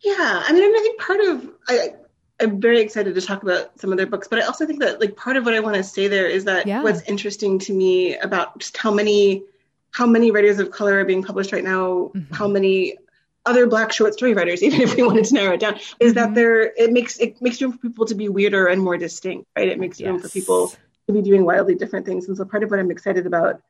Yeah, 0.00 0.42
I 0.46 0.52
mean, 0.52 0.62
I 0.62 0.80
think 0.80 1.00
part 1.00 1.20
of 1.20 1.50
I, 1.68 1.94
I'm 2.40 2.60
very 2.60 2.80
excited 2.80 3.14
to 3.14 3.20
talk 3.20 3.42
about 3.42 3.78
some 3.80 3.92
of 3.92 3.98
their 3.98 4.06
books, 4.06 4.28
but 4.28 4.38
I 4.38 4.42
also 4.42 4.66
think 4.66 4.80
that 4.80 5.00
like 5.00 5.16
part 5.16 5.36
of 5.36 5.44
what 5.44 5.54
I 5.54 5.60
want 5.60 5.76
to 5.76 5.82
say 5.82 6.08
there 6.08 6.26
is 6.26 6.44
that 6.44 6.66
yeah. 6.66 6.82
what's 6.82 7.02
interesting 7.02 7.58
to 7.60 7.72
me 7.72 8.16
about 8.16 8.58
just 8.58 8.76
how 8.76 8.92
many 8.92 9.44
how 9.90 10.06
many 10.06 10.30
writers 10.30 10.58
of 10.58 10.70
color 10.70 10.98
are 10.98 11.04
being 11.04 11.22
published 11.22 11.52
right 11.52 11.62
now, 11.62 12.10
mm-hmm. 12.14 12.34
how 12.34 12.48
many 12.48 12.96
other 13.46 13.66
black 13.66 13.92
short 13.92 14.14
story 14.14 14.34
writers, 14.34 14.62
even 14.66 14.80
if 14.80 14.96
we 14.96 15.02
wanted 15.02 15.24
to 15.26 15.34
narrow 15.34 15.54
it 15.54 15.60
down, 15.60 15.76
is 16.00 16.12
mm-hmm. 16.12 16.20
that 16.20 16.34
there 16.34 16.62
it 16.62 16.92
makes 16.92 17.18
it 17.18 17.40
makes 17.40 17.60
room 17.60 17.72
for 17.72 17.78
people 17.78 18.06
to 18.06 18.14
be 18.14 18.28
weirder 18.28 18.66
and 18.66 18.82
more 18.82 18.96
distinct, 18.96 19.46
right? 19.56 19.68
It 19.68 19.78
makes 19.78 20.00
yes. 20.00 20.08
room 20.08 20.20
for 20.20 20.28
people 20.28 20.72
to 21.06 21.12
be 21.12 21.22
doing 21.22 21.44
wildly 21.44 21.74
different 21.74 22.06
things. 22.06 22.28
And 22.28 22.36
so 22.36 22.44
part 22.44 22.62
of 22.62 22.70
what 22.70 22.80
I'm 22.80 22.90
excited 22.90 23.26
about 23.26 23.60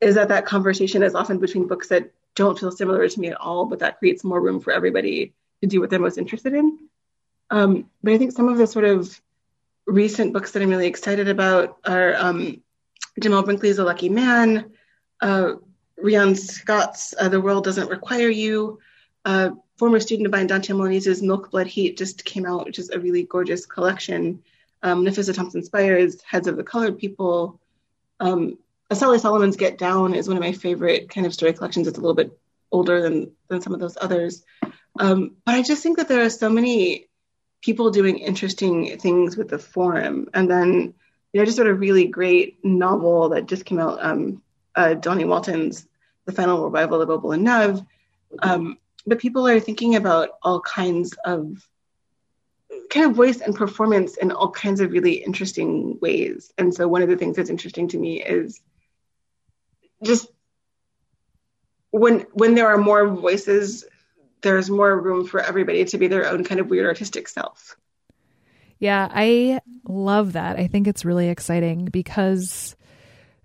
is 0.00 0.14
that 0.14 0.28
that 0.28 0.46
conversation 0.46 1.02
is 1.02 1.14
often 1.14 1.38
between 1.38 1.66
books 1.66 1.88
that 1.88 2.10
don't 2.34 2.58
feel 2.58 2.70
similar 2.70 3.06
to 3.06 3.20
me 3.20 3.28
at 3.28 3.40
all, 3.40 3.66
but 3.66 3.80
that 3.80 3.98
creates 3.98 4.24
more 4.24 4.40
room 4.40 4.60
for 4.60 4.72
everybody 4.72 5.34
to 5.60 5.66
do 5.66 5.80
what 5.80 5.90
they're 5.90 5.98
most 5.98 6.16
interested 6.16 6.54
in. 6.54 6.78
Um, 7.50 7.90
but 8.02 8.14
I 8.14 8.18
think 8.18 8.32
some 8.32 8.48
of 8.48 8.56
the 8.56 8.66
sort 8.66 8.84
of 8.84 9.20
recent 9.86 10.32
books 10.32 10.52
that 10.52 10.62
I'm 10.62 10.70
really 10.70 10.86
excited 10.86 11.28
about 11.28 11.78
are 11.84 12.14
um, 12.16 12.62
Jamel 13.20 13.44
Brinkley's 13.44 13.78
A 13.78 13.84
Lucky 13.84 14.08
Man, 14.08 14.70
uh, 15.20 15.54
Rion 15.98 16.34
Scott's 16.34 17.14
uh, 17.18 17.28
The 17.28 17.40
World 17.40 17.64
Doesn't 17.64 17.90
Require 17.90 18.28
You, 18.28 18.78
uh, 19.24 19.50
former 19.76 20.00
student 20.00 20.26
of 20.26 20.32
mine, 20.32 20.48
Dantiel 20.48 20.76
Moniz's 20.76 21.22
Milk 21.22 21.50
Blood 21.50 21.66
Heat 21.66 21.96
just 21.96 22.24
came 22.24 22.46
out, 22.46 22.66
which 22.66 22.78
is 22.78 22.90
a 22.90 23.00
really 23.00 23.24
gorgeous 23.24 23.66
collection. 23.66 24.42
Um, 24.82 25.04
Nafissa 25.04 25.34
Thompson 25.34 25.62
Spires, 25.62 26.20
Heads 26.22 26.46
of 26.46 26.56
the 26.56 26.64
Colored 26.64 26.98
People. 26.98 27.60
Um, 28.18 28.58
Asali 28.90 29.20
Solomon's 29.20 29.56
Get 29.56 29.78
Down 29.78 30.14
is 30.14 30.26
one 30.26 30.36
of 30.36 30.42
my 30.42 30.52
favorite 30.52 31.08
kind 31.08 31.26
of 31.26 31.34
story 31.34 31.52
collections. 31.52 31.86
It's 31.86 31.98
a 31.98 32.00
little 32.00 32.14
bit 32.14 32.36
older 32.72 33.00
than, 33.00 33.30
than 33.48 33.60
some 33.60 33.74
of 33.74 33.80
those 33.80 33.96
others. 34.00 34.42
Um, 34.98 35.36
but 35.44 35.54
I 35.54 35.62
just 35.62 35.82
think 35.82 35.96
that 35.98 36.08
there 36.08 36.24
are 36.24 36.30
so 36.30 36.48
many 36.48 37.08
people 37.62 37.90
doing 37.90 38.18
interesting 38.18 38.98
things 38.98 39.36
with 39.36 39.48
the 39.48 39.58
forum. 39.58 40.28
And 40.34 40.50
then, 40.50 40.94
you 41.32 41.40
know, 41.40 41.44
just 41.44 41.56
sort 41.56 41.68
of 41.68 41.78
really 41.78 42.06
great 42.06 42.64
novel 42.64 43.28
that 43.30 43.46
just 43.46 43.64
came 43.64 43.78
out, 43.78 43.98
um, 44.04 44.42
uh, 44.74 44.94
Dawnie 44.94 45.24
Walton's 45.24 45.86
The 46.24 46.32
Final 46.32 46.64
Revival 46.64 47.02
of 47.02 47.10
Opal 47.10 47.32
and 47.32 47.44
Nev. 47.44 47.82
Um, 48.40 48.78
but 49.06 49.18
people 49.18 49.46
are 49.46 49.60
thinking 49.60 49.96
about 49.96 50.30
all 50.42 50.60
kinds 50.60 51.14
of 51.24 51.66
kind 52.90 53.06
of 53.06 53.16
voice 53.16 53.40
and 53.40 53.54
performance 53.54 54.16
in 54.16 54.32
all 54.32 54.50
kinds 54.50 54.80
of 54.80 54.92
really 54.92 55.14
interesting 55.14 55.98
ways. 56.00 56.52
And 56.58 56.74
so 56.74 56.88
one 56.88 57.02
of 57.02 57.08
the 57.08 57.16
things 57.16 57.36
that's 57.36 57.50
interesting 57.50 57.88
to 57.88 57.98
me 57.98 58.22
is 58.22 58.60
just 60.02 60.28
when 61.90 62.20
when 62.32 62.54
there 62.54 62.68
are 62.68 62.78
more 62.78 63.08
voices 63.08 63.84
there's 64.42 64.70
more 64.70 64.98
room 64.98 65.26
for 65.26 65.40
everybody 65.40 65.84
to 65.84 65.98
be 65.98 66.08
their 66.08 66.26
own 66.26 66.44
kind 66.44 66.60
of 66.60 66.70
weird 66.70 66.86
artistic 66.86 67.28
self. 67.28 67.76
Yeah, 68.78 69.08
I 69.10 69.60
love 69.86 70.32
that. 70.32 70.58
I 70.58 70.66
think 70.66 70.88
it's 70.88 71.04
really 71.04 71.28
exciting 71.28 71.84
because 71.86 72.74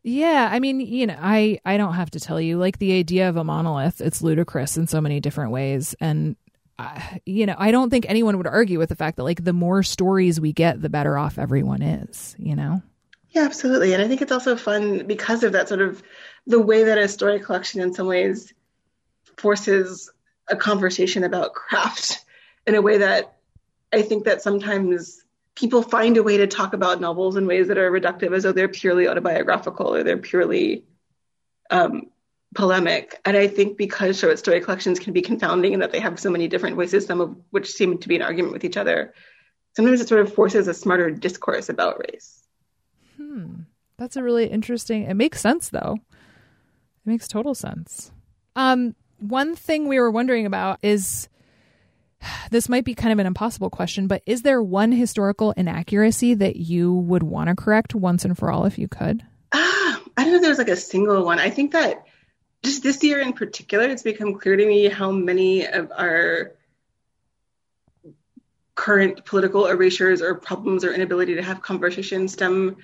yeah, 0.08 0.50
I 0.52 0.60
mean, 0.60 0.82
you 0.82 1.08
know, 1.08 1.18
I 1.20 1.60
I 1.66 1.78
don't 1.78 1.96
have 1.96 2.12
to 2.12 2.20
tell 2.20 2.40
you 2.40 2.60
like 2.60 2.78
the 2.78 2.94
idea 2.94 3.28
of 3.28 3.38
a 3.38 3.44
monolith, 3.44 4.02
it's 4.02 4.22
ludicrous 4.22 4.78
in 4.78 4.86
so 4.86 5.02
many 5.02 5.20
different 5.20 5.50
ways 5.52 5.96
and 6.00 6.36
uh, 6.78 7.00
you 7.26 7.46
know, 7.46 7.56
I 7.58 7.72
don't 7.72 7.90
think 7.90 8.06
anyone 8.08 8.38
would 8.38 8.46
argue 8.46 8.78
with 8.78 8.90
the 8.90 8.96
fact 8.96 9.18
that 9.18 9.24
like 9.24 9.44
the 9.44 9.54
more 9.54 9.82
stories 9.82 10.40
we 10.40 10.54
get, 10.54 10.80
the 10.80 10.90
better 10.90 11.18
off 11.18 11.40
everyone 11.40 11.82
is, 11.82 12.36
you 12.38 12.56
know. 12.56 12.84
Yeah, 13.32 13.44
absolutely. 13.44 13.94
And 13.94 14.04
I 14.04 14.08
think 14.08 14.22
it's 14.22 14.32
also 14.32 14.56
fun 14.56 15.08
because 15.08 15.44
of 15.44 15.54
that 15.54 15.70
sort 15.70 15.82
of 15.82 16.04
the 16.46 16.60
way 16.60 16.84
that 16.84 17.00
a 17.00 17.08
story 17.08 17.40
collection 17.40 17.82
in 17.82 17.94
some 17.94 18.06
ways 18.06 18.54
forces 19.38 20.12
a 20.50 20.56
conversation 20.56 21.24
about 21.24 21.54
craft 21.54 22.24
in 22.68 22.76
a 22.76 22.82
way 22.82 23.00
that 23.00 23.38
I 23.92 24.04
think 24.04 24.26
that 24.26 24.44
sometimes 24.44 25.25
people 25.56 25.82
find 25.82 26.18
a 26.18 26.24
way 26.24 26.38
to 26.38 26.48
talk 26.48 26.74
about 26.74 27.00
novels 27.00 27.38
in 27.38 27.48
ways 27.48 27.68
that 27.68 27.78
are 27.78 27.92
reductive 27.92 28.36
as 28.36 28.44
though 28.44 28.52
they're 28.52 28.68
purely 28.68 29.08
autobiographical 29.08 29.94
or 29.94 30.04
they're 30.04 30.18
purely 30.18 30.84
um, 31.72 32.04
polemic. 32.54 33.20
And 33.26 33.38
I 33.38 33.48
think 33.48 33.78
because 33.78 34.20
short 34.20 34.38
story 34.38 34.60
collections 34.62 35.00
can 35.00 35.14
be 35.14 35.22
confounding 35.22 35.74
in 35.74 35.80
that 35.80 35.92
they 35.92 36.00
have 36.00 36.20
so 36.20 36.30
many 36.30 36.48
different 36.48 36.76
voices, 36.76 37.06
some 37.06 37.22
of 37.22 37.36
which 37.52 37.72
seem 37.72 37.98
to 37.98 38.08
be 38.08 38.16
in 38.16 38.22
argument 38.22 38.54
with 38.54 38.66
each 38.66 38.78
other, 38.78 39.14
sometimes 39.76 40.02
it 40.02 40.10
sort 40.10 40.22
of 40.22 40.34
forces 40.34 40.68
a 40.68 40.74
smarter 40.74 41.10
discourse 41.10 41.70
about 41.70 42.00
race. 42.00 42.44
Hmm. 43.18 43.62
That's 43.98 44.18
a 44.18 44.24
really 44.24 44.48
interesting. 44.48 45.04
It 45.04 45.14
makes 45.14 45.40
sense 45.40 45.70
though. 45.70 45.98
It 46.12 47.10
makes 47.10 47.28
total 47.28 47.56
sense. 47.56 48.12
Um, 48.58 48.96
one 49.20 49.56
thing 49.56 49.88
we 49.88 50.00
were 50.00 50.12
wondering 50.12 50.46
about 50.46 50.80
is 50.82 51.30
this 52.52 52.70
might 52.70 52.86
be 52.86 52.96
kind 52.96 53.14
of 53.14 53.20
an 53.20 53.26
impossible 53.26 53.70
question, 53.70 54.08
but 54.08 54.22
is 54.26 54.42
there 54.42 54.62
one 54.62 54.92
historical 54.92 55.52
inaccuracy 55.52 56.34
that 56.36 56.56
you 56.56 56.94
would 56.94 57.24
want 57.24 57.50
to 57.50 57.56
correct 57.56 57.96
once 57.96 58.26
and 58.26 58.38
for 58.38 58.52
all 58.52 58.66
if 58.66 58.78
you 58.78 58.88
could? 58.88 59.24
Ah, 59.54 60.02
I 60.18 60.24
don't 60.24 60.32
know 60.32 60.38
if 60.38 60.42
there's 60.42 60.58
like 60.58 60.70
a 60.70 60.76
single 60.76 61.24
one. 61.26 61.40
I 61.40 61.50
think 61.50 61.72
that 61.72 62.06
just 62.64 62.84
this 62.84 63.04
year 63.04 63.20
in 63.20 63.34
particular, 63.34 63.86
it's 63.86 64.04
become 64.04 64.36
clear 64.36 64.56
to 64.56 64.66
me 64.66 64.88
how 64.88 65.12
many 65.12 65.66
of 65.66 65.92
our 65.96 66.54
current 68.74 69.26
political 69.26 69.68
erasures 69.68 70.22
or 70.22 70.36
problems 70.36 70.84
or 70.84 70.94
inability 70.94 71.36
to 71.36 71.42
have 71.42 71.62
conversations 71.62 72.34
stem 72.34 72.76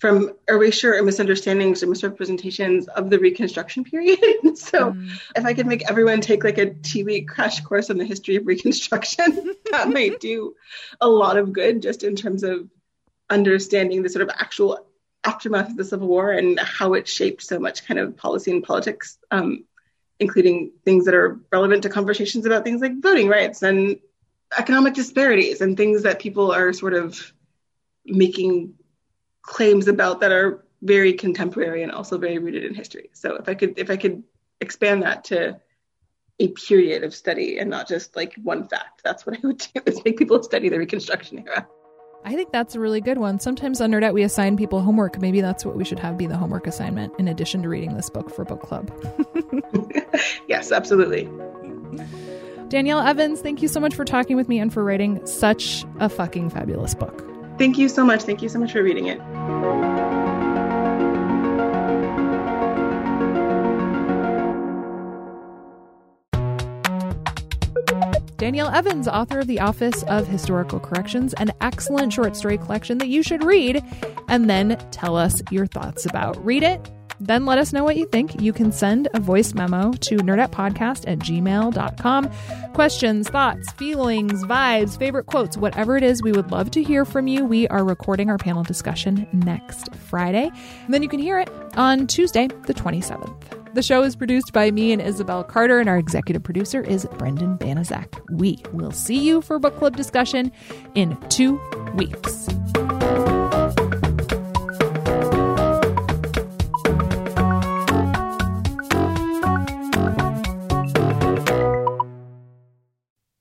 from 0.00 0.32
erasure 0.48 0.94
and 0.94 1.04
misunderstandings 1.04 1.82
or 1.82 1.86
misrepresentations 1.86 2.88
of 2.88 3.10
the 3.10 3.18
Reconstruction 3.18 3.84
period. 3.84 4.18
so, 4.56 4.92
mm. 4.92 5.10
if 5.36 5.44
I 5.44 5.52
could 5.52 5.66
make 5.66 5.88
everyone 5.88 6.22
take 6.22 6.42
like 6.42 6.56
a 6.56 6.72
two 6.72 7.04
week 7.04 7.28
crash 7.28 7.60
course 7.60 7.90
on 7.90 7.98
the 7.98 8.06
history 8.06 8.36
of 8.36 8.46
Reconstruction, 8.46 9.54
that 9.70 9.90
might 9.90 10.18
do 10.18 10.54
a 11.02 11.08
lot 11.08 11.36
of 11.36 11.52
good 11.52 11.82
just 11.82 12.02
in 12.02 12.16
terms 12.16 12.42
of 12.42 12.68
understanding 13.28 14.02
the 14.02 14.08
sort 14.08 14.22
of 14.22 14.30
actual 14.30 14.86
aftermath 15.22 15.70
of 15.70 15.76
the 15.76 15.84
Civil 15.84 16.08
War 16.08 16.32
and 16.32 16.58
how 16.58 16.94
it 16.94 17.06
shaped 17.06 17.42
so 17.42 17.58
much 17.58 17.86
kind 17.86 18.00
of 18.00 18.16
policy 18.16 18.50
and 18.50 18.64
politics, 18.64 19.18
um, 19.30 19.64
including 20.18 20.72
things 20.82 21.04
that 21.04 21.14
are 21.14 21.38
relevant 21.52 21.82
to 21.82 21.90
conversations 21.90 22.46
about 22.46 22.64
things 22.64 22.80
like 22.80 23.02
voting 23.02 23.28
rights 23.28 23.62
and 23.62 24.00
economic 24.58 24.94
disparities 24.94 25.60
and 25.60 25.76
things 25.76 26.04
that 26.04 26.20
people 26.20 26.52
are 26.52 26.72
sort 26.72 26.94
of 26.94 27.32
making 28.06 28.74
claims 29.42 29.88
about 29.88 30.20
that 30.20 30.32
are 30.32 30.64
very 30.82 31.12
contemporary 31.12 31.82
and 31.82 31.92
also 31.92 32.18
very 32.18 32.38
rooted 32.38 32.64
in 32.64 32.74
history. 32.74 33.10
So 33.12 33.36
if 33.36 33.48
I 33.48 33.54
could 33.54 33.78
if 33.78 33.90
I 33.90 33.96
could 33.96 34.22
expand 34.60 35.02
that 35.02 35.24
to 35.24 35.60
a 36.38 36.48
period 36.48 37.04
of 37.04 37.14
study 37.14 37.58
and 37.58 37.68
not 37.68 37.86
just 37.86 38.16
like 38.16 38.34
one 38.42 38.66
fact, 38.66 39.02
that's 39.04 39.26
what 39.26 39.36
I 39.36 39.46
would 39.46 39.58
do 39.58 39.80
is 39.86 40.02
make 40.04 40.16
people 40.16 40.42
study 40.42 40.68
the 40.68 40.78
Reconstruction 40.78 41.44
era. 41.46 41.66
I 42.24 42.34
think 42.34 42.52
that's 42.52 42.74
a 42.74 42.80
really 42.80 43.00
good 43.00 43.18
one. 43.18 43.40
Sometimes 43.40 43.80
on 43.80 43.90
Nerdette 43.90 44.14
we 44.14 44.22
assign 44.22 44.56
people 44.56 44.80
homework. 44.80 45.18
Maybe 45.20 45.40
that's 45.40 45.64
what 45.64 45.76
we 45.76 45.84
should 45.84 45.98
have 45.98 46.16
be 46.16 46.26
the 46.26 46.36
homework 46.36 46.66
assignment 46.66 47.12
in 47.18 47.28
addition 47.28 47.62
to 47.62 47.68
reading 47.68 47.94
this 47.94 48.10
book 48.10 48.30
for 48.30 48.44
book 48.44 48.62
club. 48.62 48.90
yes, 50.48 50.72
absolutely. 50.72 51.28
Danielle 52.68 53.00
Evans, 53.00 53.40
thank 53.40 53.62
you 53.62 53.68
so 53.68 53.80
much 53.80 53.94
for 53.94 54.04
talking 54.04 54.36
with 54.36 54.48
me 54.48 54.60
and 54.60 54.72
for 54.72 54.84
writing 54.84 55.24
such 55.26 55.84
a 55.98 56.08
fucking 56.08 56.50
fabulous 56.50 56.94
book. 56.94 57.29
Thank 57.60 57.76
you 57.76 57.90
so 57.90 58.06
much. 58.06 58.22
Thank 58.22 58.40
you 58.40 58.48
so 58.48 58.58
much 58.58 58.72
for 58.72 58.82
reading 58.82 59.08
it. 59.08 59.18
Danielle 68.38 68.70
Evans, 68.70 69.06
author 69.06 69.40
of 69.40 69.46
The 69.46 69.60
Office 69.60 70.02
of 70.04 70.26
Historical 70.26 70.80
Corrections, 70.80 71.34
an 71.34 71.52
excellent 71.60 72.14
short 72.14 72.34
story 72.34 72.56
collection 72.56 72.96
that 72.96 73.08
you 73.08 73.22
should 73.22 73.44
read 73.44 73.84
and 74.28 74.48
then 74.48 74.78
tell 74.90 75.14
us 75.14 75.42
your 75.50 75.66
thoughts 75.66 76.06
about. 76.06 76.42
Read 76.42 76.62
it, 76.62 76.90
then 77.20 77.44
let 77.44 77.58
us 77.58 77.72
know 77.72 77.84
what 77.84 77.96
you 77.96 78.06
think. 78.06 78.40
You 78.40 78.52
can 78.52 78.72
send 78.72 79.08
a 79.14 79.20
voice 79.20 79.54
memo 79.54 79.92
to 79.92 80.16
nerdettepodcast 80.16 81.04
at 81.06 81.18
gmail.com. 81.18 82.30
Questions, 82.72 83.28
thoughts, 83.28 83.70
feelings, 83.72 84.42
vibes, 84.44 84.98
favorite 84.98 85.26
quotes, 85.26 85.56
whatever 85.56 85.96
it 85.96 86.02
is, 86.02 86.22
we 86.22 86.32
would 86.32 86.50
love 86.50 86.70
to 86.72 86.82
hear 86.82 87.04
from 87.04 87.26
you. 87.26 87.44
We 87.44 87.68
are 87.68 87.84
recording 87.84 88.30
our 88.30 88.38
panel 88.38 88.62
discussion 88.62 89.26
next 89.32 89.94
Friday. 89.94 90.50
And 90.84 90.94
then 90.94 91.02
you 91.02 91.08
can 91.08 91.20
hear 91.20 91.38
it 91.38 91.50
on 91.76 92.06
Tuesday, 92.06 92.48
the 92.66 92.74
27th. 92.74 93.60
The 93.72 93.82
show 93.82 94.02
is 94.02 94.16
produced 94.16 94.52
by 94.52 94.72
me 94.72 94.90
and 94.90 95.00
Isabel 95.00 95.44
Carter, 95.44 95.78
and 95.78 95.88
our 95.88 95.96
executive 95.96 96.42
producer 96.42 96.80
is 96.80 97.06
Brendan 97.18 97.56
Banaszak. 97.56 98.20
We 98.30 98.58
will 98.72 98.90
see 98.90 99.18
you 99.18 99.42
for 99.42 99.60
book 99.60 99.76
club 99.78 99.96
discussion 99.96 100.50
in 100.96 101.16
two 101.28 101.60
weeks. 101.94 102.48